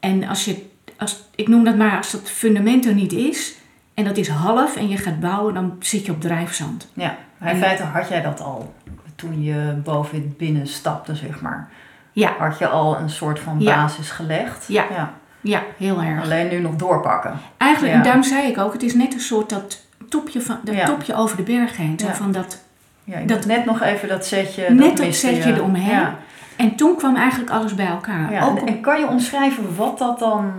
En 0.00 0.24
als 0.24 0.44
je, 0.44 0.66
als, 0.98 1.24
ik 1.34 1.48
noem 1.48 1.64
dat 1.64 1.76
maar, 1.76 1.96
als 1.96 2.10
dat 2.10 2.30
fundament 2.30 2.86
er 2.86 2.94
niet 2.94 3.12
is 3.12 3.54
en 3.94 4.04
dat 4.04 4.16
is 4.16 4.28
half 4.28 4.76
en 4.76 4.88
je 4.88 4.96
gaat 4.96 5.20
bouwen, 5.20 5.54
dan 5.54 5.76
zit 5.80 6.06
je 6.06 6.12
op 6.12 6.20
drijfzand. 6.20 6.88
ja. 6.92 7.16
Maar 7.38 7.48
in 7.48 7.54
En- 7.54 7.62
feite 7.62 7.82
had 7.82 8.08
jij 8.08 8.22
dat 8.22 8.40
al 8.40 8.74
toen 9.14 9.42
je 9.42 9.74
boven 9.84 10.14
het 10.18 10.36
binnenstapte, 10.36 11.14
zeg 11.14 11.40
maar. 11.40 11.68
Ja, 12.12 12.32
Had 12.38 12.58
je 12.58 12.66
al 12.68 12.98
een 12.98 13.10
soort 13.10 13.38
van 13.40 13.56
Ja. 13.60 13.74
basis 13.74 14.10
gelegd. 14.10 14.64
Ja. 14.68 14.84
ja. 14.90 15.12
ja, 15.40 15.62
heel 15.76 16.00
erg. 16.02 16.22
Alleen 16.22 16.48
nu 16.48 16.60
nog 16.60 16.76
doorpakken. 16.76 17.32
Eigenlijk, 17.56 17.94
en 17.94 18.02
daarom 18.02 18.22
zei 18.22 18.46
ik 18.48 18.58
ook, 18.58 18.72
het 18.72 18.82
is 18.82 18.94
net 18.94 19.14
een 19.14 19.20
soort 19.20 19.48
dat 19.50 19.80
topje, 20.08 20.40
van, 20.40 20.58
dat 20.64 20.84
topje 20.86 21.14
over 21.14 21.36
de 21.36 21.42
berg 21.42 21.76
heen. 21.76 21.98
Zo 21.98 22.06
van 22.12 22.32
dat, 22.32 22.62
Ja, 23.04 23.20
Dat- 23.20 23.46
net 23.46 23.64
nog 23.64 23.82
even 23.82 24.08
dat 24.08 24.26
setje. 24.26 24.70
Net 24.70 24.96
dat 24.96 25.14
setje 25.14 25.48
je. 25.48 25.54
eromheen. 25.54 25.90
Ja. 25.90 26.16
En 26.58 26.74
toen 26.74 26.96
kwam 26.96 27.16
eigenlijk 27.16 27.50
alles 27.50 27.74
bij 27.74 27.86
elkaar. 27.86 28.32
Ja, 28.32 28.48
ook 28.48 28.58
en, 28.58 28.80
kan 28.80 29.00
je 29.00 29.06
omschrijven 29.06 29.76
wat 29.76 29.98
dat 29.98 30.18
dan 30.18 30.52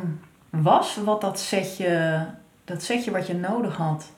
was? 0.50 0.98
Wat 1.04 1.22
dat 1.22 1.40
setje, 1.40 2.26
dat 2.66 2.84
setje 2.84 3.12
wat 3.12 3.28
je 3.28 3.34
nodig 3.34 3.76
had? 3.76 4.12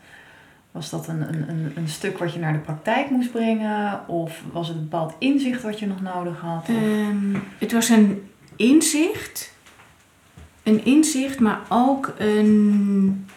Was 0.71 0.89
dat 0.89 1.07
een, 1.07 1.21
een, 1.21 1.49
een, 1.49 1.71
een 1.75 1.87
stuk 1.87 2.17
wat 2.17 2.33
je 2.33 2.39
naar 2.39 2.53
de 2.53 2.59
praktijk 2.59 3.09
moest 3.09 3.31
brengen? 3.31 4.07
Of 4.07 4.41
was 4.51 4.67
het 4.67 4.77
een 4.77 4.83
bepaald 4.83 5.13
inzicht 5.19 5.61
wat 5.61 5.79
je 5.79 5.87
nog 5.87 6.01
nodig 6.01 6.39
had? 6.39 6.67
Ehm, 6.67 7.35
het 7.57 7.71
was 7.71 7.89
een 7.89 8.31
inzicht. 8.55 9.53
Een 10.63 10.85
inzicht, 10.85 11.39
maar 11.39 11.59
ook 11.69 12.13
een. 12.17 13.27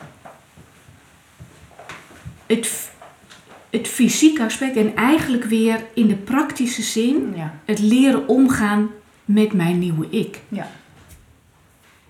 Het, 2.47 2.93
het 3.77 3.89
fysieke 3.89 4.43
aspect 4.45 4.77
en 4.77 4.97
eigenlijk 4.97 5.45
weer 5.45 5.85
in 5.95 6.07
de 6.07 6.15
praktische 6.17 6.83
zin 6.83 7.33
ja, 7.37 7.55
het 7.65 7.79
leren 7.79 8.29
omgaan 8.29 8.89
met 9.25 9.53
mijn 9.53 9.79
nieuwe 9.79 10.07
ik. 10.11 10.41
ja, 10.49 10.63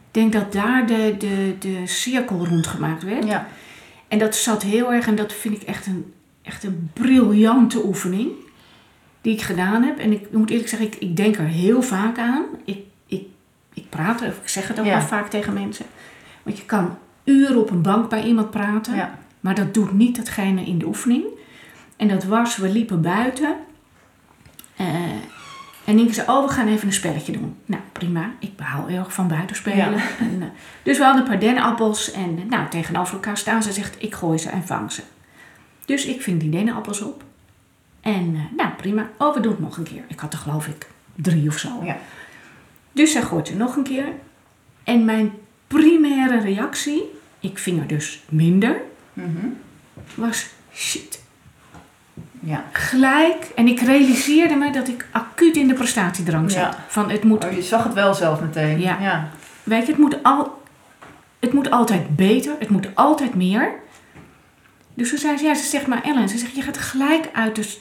Ik 0.07 0.11
denk 0.11 0.33
dat 0.33 0.53
daar 0.53 0.87
de, 0.87 1.14
de, 1.18 1.55
de 1.59 1.83
cirkel 1.85 2.46
rondgemaakt 2.46 3.03
werd. 3.03 3.24
ja, 3.24 3.46
En 4.09 4.18
dat 4.18 4.37
zat 4.37 4.62
heel 4.62 4.92
erg, 4.92 5.07
en 5.07 5.14
dat 5.16 5.33
vind 5.33 5.55
ik 5.55 5.62
echt 5.62 5.87
een, 5.87 6.12
echt 6.42 6.64
een 6.64 6.90
briljante 6.92 7.85
oefening 7.87 8.29
die 9.20 9.33
ik 9.33 9.42
gedaan 9.42 9.83
heb. 9.83 9.98
En 9.98 10.12
ik 10.12 10.33
moet 10.33 10.50
eerlijk 10.50 10.68
zeggen, 10.68 10.88
ik, 10.88 10.94
ik 10.96 11.16
denk 11.16 11.37
er 11.37 11.44
heel 11.46 11.83
vaak 11.83 12.18
aan. 12.18 12.44
Ik, 12.64 12.79
ik, 13.07 13.22
ik 13.74 13.88
praat 13.88 14.20
er, 14.20 14.29
of 14.29 14.38
ik 14.42 14.48
zeg 14.48 14.68
het 14.68 14.79
ook 14.81 14.87
Ja. 14.87 14.96
wel 14.98 15.07
vaak 15.07 15.31
tegen 15.31 15.53
mensen. 15.53 15.85
Want 16.42 16.59
je 16.59 16.64
kan 16.64 16.98
uren 17.24 17.57
op 17.61 17.70
een 17.70 17.83
bank 17.83 18.09
bij 18.09 18.24
iemand 18.24 18.50
praten, 18.50 18.96
ja, 18.96 19.18
maar 19.40 19.55
dat 19.55 19.74
doet 19.74 19.92
niet 19.92 20.16
datgene 20.16 20.64
in 20.64 20.79
de 20.79 20.87
oefening. 20.87 21.24
En 21.97 22.09
dat 22.09 22.25
was, 22.25 22.57
we 22.57 22.69
liepen 22.69 23.01
buiten. 23.03 23.57
eh, 24.77 24.87
En 25.85 25.95
Nienke 25.95 26.13
zei, 26.15 26.29
oh, 26.29 26.47
we 26.47 26.53
gaan 26.53 26.69
even 26.69 26.87
een 26.87 26.93
spelletje 26.93 27.33
doen. 27.33 27.57
Nou, 27.67 27.83
prima. 27.93 28.31
Ik 28.39 28.53
heel 28.87 28.99
erg 28.99 29.13
van 29.13 29.29
buitenspelen. 29.29 29.77
Ja. 29.97 30.03
En, 30.19 30.39
eh, 30.43 30.49
dus 30.83 30.99
we 30.99 31.05
hadden 31.05 31.23
een 31.23 31.29
paar 31.29 31.41
dennenappels 31.41 32.11
en 32.13 32.39
eh, 32.39 32.45
nou, 32.49 32.69
tegenover 32.69 33.15
elkaar 33.15 33.37
staan. 33.37 33.63
Ze 33.63 33.73
zegt, 33.73 33.97
ik 34.03 34.15
gooi 34.15 34.39
ze 34.39 34.49
en 34.49 34.67
vang 34.67 34.93
ze. 34.93 35.03
Dus 35.85 36.05
ik 36.07 36.23
ving 36.23 36.41
die 36.41 36.51
dennenappels 36.51 37.01
op. 37.01 37.23
En 38.01 38.49
nou, 38.57 38.71
prima. 38.77 39.09
Oh, 39.19 39.35
we 39.35 39.41
doen 39.41 39.53
het 39.53 39.61
nog 39.61 39.77
een 39.77 39.85
keer. 39.85 40.05
Ik 40.09 40.21
had 40.21 40.33
er 40.33 40.39
geloof 40.39 40.67
ik 40.67 40.87
drie 41.15 41.49
of 41.49 41.59
zo. 41.59 41.69
Ja. 41.85 41.97
Dus 42.93 43.13
zij 43.13 43.23
gooit 43.23 43.49
ze 43.49 43.57
nog 43.57 43.77
een 43.77 43.83
keer. 43.83 44.07
En 44.85 45.05
mijn 45.05 45.33
primaire 45.67 46.41
reactie, 46.41 47.03
ik 47.41 47.59
ving 47.59 47.81
er 47.81 47.87
dus 47.87 48.23
minder, 48.29 48.81
Mhm. 49.13 49.47
was 50.15 50.47
shit. 50.75 51.23
Ja. 52.45 52.65
Gelijk. 52.73 53.53
En 53.55 53.69
ik 53.69 53.81
realiseerde 53.81 54.55
me 54.55 54.71
dat 54.71 54.89
ik 54.89 55.07
acuut 55.11 55.57
in 55.57 55.69
de 55.69 55.75
prestatiedrang 55.75 56.51
zat. 56.51 56.61
Ja. 56.61 56.85
Van 56.89 57.11
het 57.11 57.25
moet 57.25 57.45
Oh, 57.45 57.53
je 57.53 57.63
zag 57.63 57.85
het 57.85 57.95
wel 57.95 58.15
zelf 58.15 58.41
meteen. 58.41 58.81
Ja. 58.81 58.99
ja. 59.01 59.29
Weet 59.63 59.87
je, 59.87 59.93
het 59.93 60.01
moet, 60.01 60.23
al, 60.23 60.63
het 61.41 61.53
moet 61.53 61.71
altijd 61.71 62.17
beter, 62.17 62.55
het 62.59 62.69
moet 62.69 62.89
altijd 62.95 63.35
meer. 63.35 63.73
Dus 64.95 65.09
toen 65.09 65.19
zei 65.19 65.37
ze, 65.37 65.45
ja, 65.45 65.55
ze 65.55 65.65
zegt 65.65 65.87
maar 65.87 66.03
Ellen, 66.03 66.29
ze 66.29 66.39
zegt, 66.39 66.55
je 66.55 66.63
gaat 66.63 66.79
gelijk 66.79 67.29
uit, 67.33 67.55
dus 67.55 67.81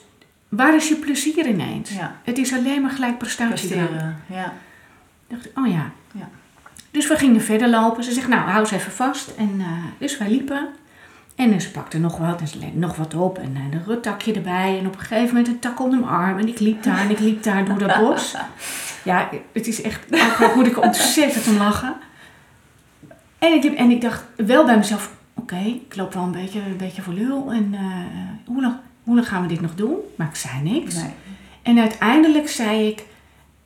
waar 0.50 0.76
is 0.76 0.88
je 0.88 0.96
plezier 0.96 1.48
ineens? 1.48 1.90
Ja. 1.90 2.16
Het 2.24 2.38
is 2.38 2.54
alleen 2.54 2.82
maar 2.82 2.92
gelijk 2.92 3.18
prestatie. 3.18 3.68
Presteren. 3.68 4.24
Ja. 4.26 4.54
dacht 5.28 5.46
ik, 5.46 5.58
oh 5.58 5.68
ja. 5.68 5.92
Ja. 6.12 6.30
Dus 6.92 7.08
we 7.08 7.18
gingen 7.18 7.42
verder 7.42 7.70
lopen. 7.70 8.04
Ze 8.04 8.12
zegt, 8.12 8.28
nou, 8.28 8.50
hou 8.50 8.66
ze 8.66 8.76
even 8.76 8.92
vast. 8.92 9.36
En 9.38 9.56
eh, 9.60 9.68
dus 9.98 10.18
wij 10.18 10.30
liepen. 10.30 10.68
En 11.36 11.62
ze 11.62 11.72
pakte 11.72 12.00
nog 12.00 12.18
wat 12.18 12.40
en 12.40 12.48
ze 12.48 12.58
legde 12.58 12.80
nog 12.80 12.96
wat 12.96 13.16
op. 13.16 13.38
En 13.38 13.56
eh, 13.56 13.62
een 13.72 13.84
ruttakje 13.86 14.34
erbij. 14.34 14.80
En 14.80 14.88
op 14.88 14.94
een 14.94 15.00
gegeven 15.00 15.28
moment 15.28 15.48
een 15.48 15.60
tak 15.60 15.80
onder 15.80 16.00
mijn 16.00 16.12
arm. 16.12 16.38
En 16.38 16.48
ik 16.48 16.60
liep 16.60 16.84
daar 16.84 17.00
en 17.00 17.10
ik 17.10 17.20
liep 17.20 17.44
daar 17.44 17.66
door 17.66 17.78
dat 17.78 18.00
bos. 18.00 18.36
Ja, 19.04 19.30
het 19.52 19.68
is 19.68 19.82
echt... 19.82 20.12
Eigenlijk 20.12 20.56
moet 20.56 20.68
ik 20.68 20.84
ontzettend 20.84 21.48
om 21.48 21.58
lachen. 21.58 21.96
En 23.40 23.54
ik, 23.54 23.64
liep, 23.64 23.76
en 23.76 23.90
ik 23.90 24.02
dacht 24.02 24.24
wel 24.36 24.66
bij 24.66 24.78
mezelf... 24.78 25.12
Oké, 25.34 25.58
ik 25.58 25.96
loop 25.96 26.14
wel 26.14 26.24
een 26.24 26.32
beetje, 26.32 26.60
een 26.60 26.78
beetje 26.78 27.02
voor 27.02 27.14
lul. 27.14 27.52
En 27.52 27.70
eh, 27.74 27.82
hoe, 28.46 28.62
lang, 28.62 28.76
hoe 29.04 29.16
lang 29.16 29.28
gaan 29.28 29.42
we 29.42 29.48
dit 29.48 29.62
nog 29.62 29.76
doen? 29.76 29.96
Maar 30.16 30.28
ik 30.28 30.36
zei 30.36 30.62
niks. 30.62 30.96
Nee. 30.96 31.12
En 31.62 31.80
uiteindelijk 31.80 32.50
zei 32.50 32.88
ik, 32.88 33.06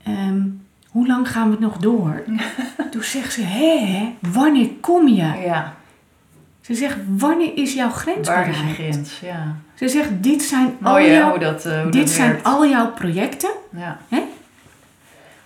ehm, 0.03 0.41
hoe 0.89 1.07
lang 1.07 1.31
gaan 1.31 1.45
we 1.45 1.51
het 1.51 1.59
nog 1.59 1.77
door? 1.77 2.23
Toen 2.91 3.03
zegt 3.03 3.33
ze, 3.33 3.41
hé, 3.41 4.13
wanneer 4.19 4.69
kom 4.81 5.07
je? 5.07 5.41
Ja. 5.45 5.76
Ze 6.67 6.73
zegt, 6.75 6.95
wanneer 7.07 7.51
is 7.57 7.73
jouw 7.73 7.89
grens 7.89 8.27
Waar 8.27 8.49
is 8.49 8.55
je 8.57 8.61
bereikt? 8.65 8.79
grens? 8.91 9.19
Ja. 9.19 9.55
Ze 9.73 9.87
zegt, 9.87 10.09
dit 10.23 10.41
zijn 10.41 10.65
al 10.81 10.91
Mooi 10.91 11.07
hè, 11.07 11.17
jouw, 11.17 11.29
hoe 11.29 11.39
dat, 11.39 11.65
eh, 11.65 11.81
hoe 11.81 11.91
dit 11.91 12.01
dat 12.01 12.09
zijn 12.09 12.29
werkt. 12.31 12.43
al 12.45 12.67
jouw 12.67 12.91
projecten. 12.91 13.49
Ja. 13.69 13.97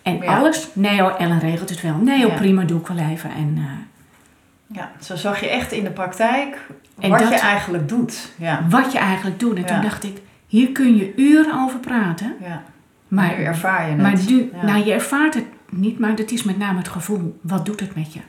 En 0.01 0.17
Ja. 0.17 0.38
alles, 0.38 0.67
nee 0.73 1.01
hoor, 1.01 1.12
Ellen 1.12 1.39
regelt 1.39 1.69
het 1.69 1.81
wel. 1.81 1.95
Nee 1.95 2.21
hoor, 2.21 2.31
Ja. 2.31 2.38
prima, 2.38 2.63
doe 2.63 2.79
ik 2.79 2.88
wel 2.88 2.97
even. 2.97 3.29
En, 3.29 3.53
eh, 3.57 4.75
ja, 4.77 4.91
zo 5.01 5.15
zag 5.15 5.39
je 5.39 5.49
echt 5.49 5.71
in 5.71 5.84
de 5.84 5.89
praktijk 5.89 6.57
En 6.99 7.10
wat 7.10 7.19
dat- 7.19 7.29
je 7.29 7.39
eigenlijk 7.39 7.89
doet. 7.89 8.31
Ja. 8.38 8.65
wat 8.69 8.91
je 8.91 8.97
eigenlijk 8.97 9.39
doet. 9.39 9.57
En 9.57 9.65
toen 9.65 9.81
dacht 9.81 10.03
ik, 10.03 10.17
hier 10.47 10.71
kun 10.71 10.95
je 10.95 11.13
uren 11.15 11.60
over 11.63 11.79
praten. 11.79 12.34
ja. 12.39 12.63
Maar, 13.07 13.36
nu 13.38 13.43
ervaar 13.43 13.84
je 13.86 13.91
het. 13.91 14.01
maar 14.01 14.17
ja. 14.62 14.65
nou, 14.73 14.86
je 14.86 14.93
ervaart 14.93 15.34
het 15.34 15.45
niet, 15.69 15.99
maar 15.99 16.10
het 16.15 16.31
is 16.31 16.43
met 16.43 16.57
name 16.57 16.77
het 16.77 16.88
gevoel. 16.88 17.39
Wat 17.41 17.65
doet 17.65 17.79
het 17.79 17.95
met 17.95 18.13
je? 18.13 18.19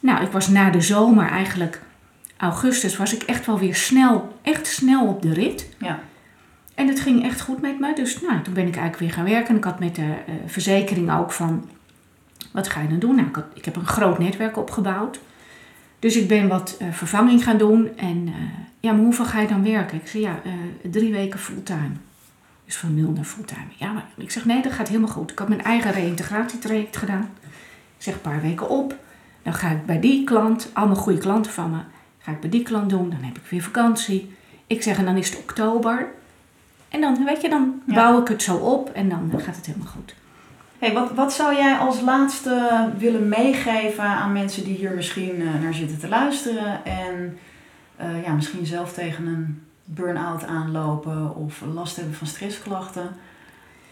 Nou, 0.00 0.22
ik 0.24 0.30
was 0.30 0.48
na 0.48 0.70
de 0.70 0.80
zomer 0.80 1.28
eigenlijk, 1.30 1.80
augustus, 2.36 2.96
was 2.96 3.14
ik 3.14 3.22
echt 3.22 3.46
wel 3.46 3.58
weer 3.58 3.74
snel, 3.74 4.38
echt 4.42 4.66
snel 4.66 5.06
op 5.06 5.22
de 5.22 5.32
rit. 5.32 5.68
Ja. 5.78 5.98
En 6.74 6.88
het 6.88 7.00
ging 7.00 7.24
echt 7.24 7.40
goed 7.40 7.60
met 7.60 7.80
me. 7.80 7.94
Dus 7.94 8.20
nou, 8.20 8.42
toen 8.42 8.54
ben 8.54 8.66
ik 8.66 8.76
eigenlijk 8.76 8.98
weer 8.98 9.12
gaan 9.12 9.24
werken. 9.32 9.48
En 9.48 9.56
ik 9.56 9.64
had 9.64 9.78
met 9.78 9.94
de 9.94 10.02
eh, 10.26 10.34
verzekering 10.46 11.12
ook 11.12 11.32
van, 11.32 11.68
wat 12.52 12.68
ga 12.68 12.80
je 12.80 12.88
dan 12.88 12.98
doen? 12.98 13.14
Nou, 13.14 13.28
ik, 13.28 13.34
had- 13.34 13.44
ik 13.54 13.64
heb 13.64 13.76
een 13.76 13.86
groot 13.86 14.18
netwerk 14.18 14.56
opgebouwd. 14.56 15.20
Dus 15.98 16.16
ik 16.16 16.28
ben 16.28 16.48
wat 16.48 16.76
eh, 16.78 16.88
vervanging 16.92 17.44
gaan 17.44 17.58
doen. 17.58 17.96
En 17.96 18.24
eh, 18.26 18.34
ja, 18.80 18.92
maar 18.92 19.00
hoeveel 19.04 19.24
ga 19.24 19.40
je 19.40 19.48
dan 19.48 19.62
werken? 19.64 19.96
Ik 20.00 20.06
zei, 20.08 20.22
ja, 20.22 20.38
drie 20.90 21.12
weken 21.12 21.38
fulltime. 21.38 21.90
Dus 22.64 22.76
van 22.76 22.94
nul 22.94 23.10
naar 23.10 23.24
fulltime. 23.24 23.66
Ja, 23.76 23.92
maar 23.92 24.04
ik 24.16 24.30
zeg, 24.30 24.44
nee, 24.44 24.62
dat 24.62 24.72
gaat 24.72 24.88
helemaal 24.88 25.08
goed. 25.08 25.30
Ik 25.30 25.38
had 25.38 25.48
mijn 25.48 25.62
eigen 25.62 25.92
reïntegratietraject 25.92 26.96
gedaan. 26.96 27.28
Ik 27.96 28.02
zeg, 28.02 28.14
een 28.14 28.20
paar 28.20 28.40
weken 28.40 28.68
op. 28.68 28.96
Dan 29.42 29.54
ga 29.54 29.70
ik 29.70 29.86
bij 29.86 30.00
die 30.00 30.24
klant, 30.24 30.70
allemaal 30.72 30.96
goede 30.96 31.18
klanten 31.18 31.52
van 31.52 31.70
me, 31.70 31.78
ga 32.26 32.32
ik 32.32 32.40
bij 32.40 32.50
die 32.50 32.62
klant 32.62 32.90
doen. 32.90 33.10
Dan 33.10 33.22
heb 33.22 33.36
ik 33.36 33.42
weer 33.50 33.62
vakantie. 33.62 34.34
Ik 34.66 34.82
zeg, 34.82 34.98
en 34.98 35.04
dan 35.04 35.16
is 35.16 35.28
het 35.30 35.38
oktober. 35.38 36.06
En 36.88 37.00
dan, 37.00 37.24
weet 37.24 37.42
je, 37.42 37.48
dan 37.48 37.82
Ja. 37.86 37.94
bouw 37.94 38.20
ik 38.20 38.28
het 38.28 38.42
zo 38.42 38.56
op 38.56 38.90
en 38.92 39.08
dan 39.08 39.32
gaat 39.36 39.56
het 39.56 39.66
helemaal 39.66 39.86
goed. 39.86 40.14
Hey, 40.78 40.92
wat, 40.92 41.12
wat 41.14 41.32
zou 41.32 41.54
jij 41.54 41.76
als 41.76 42.00
laatste 42.00 42.88
willen 42.98 43.28
meegeven 43.28 44.04
aan 44.04 44.32
mensen 44.32 44.64
die 44.64 44.76
hier 44.76 44.90
misschien 44.94 45.40
eh, 45.40 45.62
naar 45.62 45.74
zitten 45.74 45.98
te 45.98 46.08
luisteren 46.08 46.84
en 46.84 47.38
eh, 47.96 48.22
ja, 48.24 48.32
misschien 48.32 48.66
zelf 48.66 48.92
tegen 48.92 49.26
een 49.26 49.62
burn-out 49.84 50.44
aanlopen 50.44 51.36
of 51.36 51.62
last 51.74 51.96
hebben 51.96 52.14
van 52.14 52.26
stressklachten? 52.26 53.08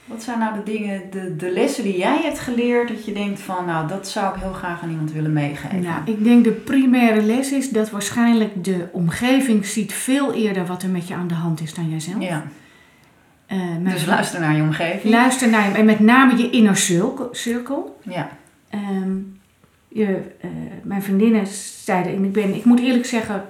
Wat 0.04 0.22
zijn 0.22 0.38
nou 0.38 0.54
de 0.54 0.62
dingen, 0.72 1.02
de, 1.10 1.36
de 1.36 1.50
lessen 1.50 1.84
die 1.84 1.98
jij 1.98 2.18
hebt 2.22 2.38
geleerd 2.38 2.88
dat 2.88 3.04
je 3.04 3.12
denkt 3.12 3.40
van 3.40 3.64
nou 3.64 3.88
dat 3.88 4.08
zou 4.08 4.34
ik 4.34 4.40
heel 4.42 4.52
graag 4.52 4.82
aan 4.82 4.90
iemand 4.90 5.12
willen 5.12 5.32
meegeven? 5.32 5.82
Nou, 5.82 6.00
ik 6.04 6.24
denk 6.24 6.44
de 6.44 6.50
primaire 6.52 7.22
les 7.22 7.52
is 7.52 7.70
dat 7.70 7.90
waarschijnlijk 7.90 8.64
de 8.64 8.88
omgeving 8.92 9.66
ziet 9.66 9.92
veel 9.92 10.32
eerder 10.34 10.66
wat 10.66 10.82
er 10.82 10.88
met 10.88 11.08
je 11.08 11.14
aan 11.14 11.28
de 11.28 11.34
hand 11.34 11.60
is 11.60 11.74
dan 11.74 11.90
jijzelf. 11.90 12.22
ja. 12.22 12.44
Eh, 13.46 13.58
Dus 13.80 14.06
luister 14.06 14.40
naar 14.40 14.56
je 14.56 14.62
omgeving. 14.62 15.14
Luister 15.14 15.48
naar 15.50 15.68
je, 15.68 15.74
en 15.74 15.84
met 15.84 16.00
name 16.00 16.36
je 16.36 16.50
inner 16.50 16.76
circle. 16.76 17.28
circle. 17.32 17.82
Ja. 18.02 18.28
Ehm, 18.68 19.12
je, 19.88 20.22
eh, 20.40 20.50
mijn 20.82 21.02
vriendinnen 21.02 21.46
zeiden, 21.84 22.14
en 22.14 22.24
ik, 22.24 22.32
ben, 22.32 22.54
ik 22.54 22.64
moet 22.64 22.80
eerlijk 22.80 23.06
zeggen, 23.06 23.44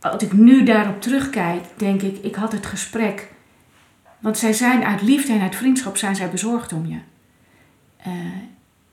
als 0.00 0.22
ik 0.22 0.32
nu 0.32 0.62
daarop 0.64 1.00
terugkijk, 1.00 1.62
denk 1.76 2.02
ik, 2.02 2.18
ik 2.22 2.34
had 2.34 2.52
het 2.52 2.66
gesprek. 2.66 3.32
Want 4.24 4.38
zij 4.38 4.52
zijn 4.52 4.84
uit 4.84 5.02
liefde 5.02 5.32
en 5.32 5.40
uit 5.40 5.56
vriendschap 5.56 5.96
zijn 5.96 6.16
zij 6.16 6.30
bezorgd 6.30 6.72
om 6.72 6.86
je. 6.86 6.98
Eh, 7.96 8.12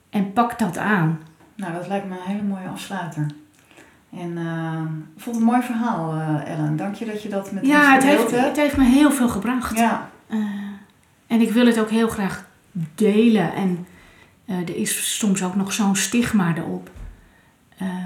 en 0.10 0.34
pak 0.34 0.60
dat 0.60 0.78
aan. 0.78 1.20
Nou, 1.56 1.74
dat 1.74 1.88
lijkt 1.88 2.06
me 2.10 2.16
een 2.16 2.32
hele 2.36 2.44
mooie 2.44 2.68
afsluiter. 2.68 3.26
En 4.18 4.32
ik 5.16 5.22
vond 5.22 5.36
het 5.36 5.46
een 5.46 5.52
mooi 5.52 5.62
verhaal, 5.62 6.14
eh, 6.14 6.52
Ellen. 6.54 6.76
Dank 6.76 6.96
je 6.96 7.06
dat 7.06 7.24
je 7.24 7.30
dat 7.30 7.52
met 7.52 7.64
ons 7.64 7.72
Ja, 7.72 7.94
het 7.94 8.04
gedeeld 8.04 8.20
heeft, 8.20 8.32
hebt. 8.32 8.46
het 8.48 8.58
heeft 8.58 8.78
me 8.78 8.84
heel 8.84 9.12
veel 9.12 9.30
gebracht. 9.30 9.78
Ja, 9.78 10.10
Eh, 10.28 10.38
en 11.28 11.42
ik 11.42 11.52
wil 11.52 11.66
het 11.66 11.80
ook 11.80 11.90
heel 11.90 12.08
graag 12.08 12.46
delen. 12.96 13.54
En 13.54 13.86
er 14.46 14.76
is 14.76 15.18
soms 15.18 15.44
ook 15.44 15.56
nog 15.56 15.74
zo'n 15.74 15.96
stigma 15.96 16.56
erop. 16.56 16.90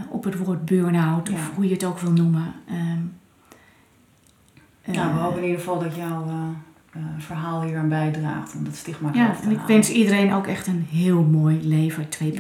op 0.10 0.24
het 0.24 0.38
woord 0.38 0.66
burn-out, 0.66 1.30
of 1.30 1.40
Ja. 1.40 1.56
hoe 1.56 1.66
je 1.68 1.74
het 1.74 1.84
ook 1.84 2.00
wil 2.00 2.12
noemen. 2.12 2.54
Ehm, 2.68 3.00
nou, 4.96 5.14
we 5.14 5.20
hopen 5.20 5.38
in 5.38 5.44
ieder 5.44 5.60
geval 5.60 5.80
dat 5.80 5.96
jouw 5.96 6.26
eh, 6.96 7.02
verhaal 7.18 7.64
hier 7.64 7.78
aan 7.78 7.90
bijdraagt 7.90 8.56
om 8.56 8.64
dat 8.64 8.76
stigma 8.76 9.10
ja, 9.14 9.36
en 9.44 9.52
ik 9.52 9.60
wens 9.68 9.90
iedereen 9.90 10.34
ook 10.34 10.48
echt 10.48 10.68
een 10.68 10.88
heel 10.92 11.24
mooi 11.24 11.68
leven 11.68 12.08
2.0. 12.24 12.40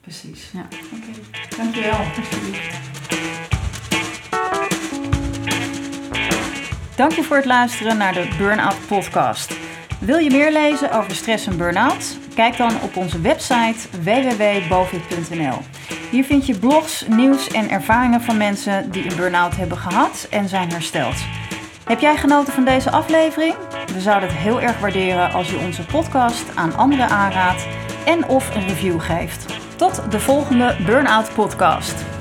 Precies. 0.00 0.50
Ja. 0.52 0.60
Oké, 0.94 1.56
dankjewel. 1.56 1.98
Dank 6.96 7.12
je 7.12 7.22
voor 7.22 7.36
het 7.36 7.44
luisteren 7.44 7.96
naar 7.96 8.12
de 8.12 8.34
Burnout 8.38 8.86
Podcast. 8.86 9.56
Wil 10.00 10.18
je 10.18 10.30
meer 10.30 10.52
lezen 10.52 10.92
over 10.92 11.14
stress 11.14 11.46
en 11.46 11.56
burn-out? 11.56 12.18
Kijk 12.34 12.56
dan 12.56 12.80
op 12.82 12.96
onze 12.96 13.20
website 13.20 13.88
www.bovit.nl. 14.02 15.58
Hier 16.10 16.24
vind 16.24 16.46
je 16.46 16.58
blogs, 16.58 17.06
nieuws 17.08 17.48
en 17.48 17.70
ervaringen 17.70 18.20
van 18.20 18.36
mensen 18.36 18.90
die 18.90 19.10
een 19.10 19.16
burn-out 19.16 19.56
hebben 19.56 19.78
gehad 19.78 20.26
en 20.30 20.48
zijn 20.48 20.70
hersteld. 20.70 21.16
Heb 21.84 22.00
jij 22.00 22.16
genoten 22.16 22.52
van 22.52 22.64
deze 22.64 22.90
aflevering? 22.90 23.54
We 23.92 24.00
zouden 24.00 24.28
het 24.28 24.38
heel 24.38 24.60
erg 24.60 24.78
waarderen 24.78 25.32
als 25.32 25.50
je 25.50 25.58
onze 25.58 25.84
podcast 25.84 26.44
aan 26.54 26.76
anderen 26.76 27.08
aanraadt 27.08 27.66
en 28.04 28.28
of 28.28 28.54
een 28.54 28.66
review 28.66 29.00
geeft. 29.00 29.46
Tot 29.76 30.10
de 30.10 30.20
volgende 30.20 30.76
Burnout 30.86 31.34
Podcast. 31.34 32.15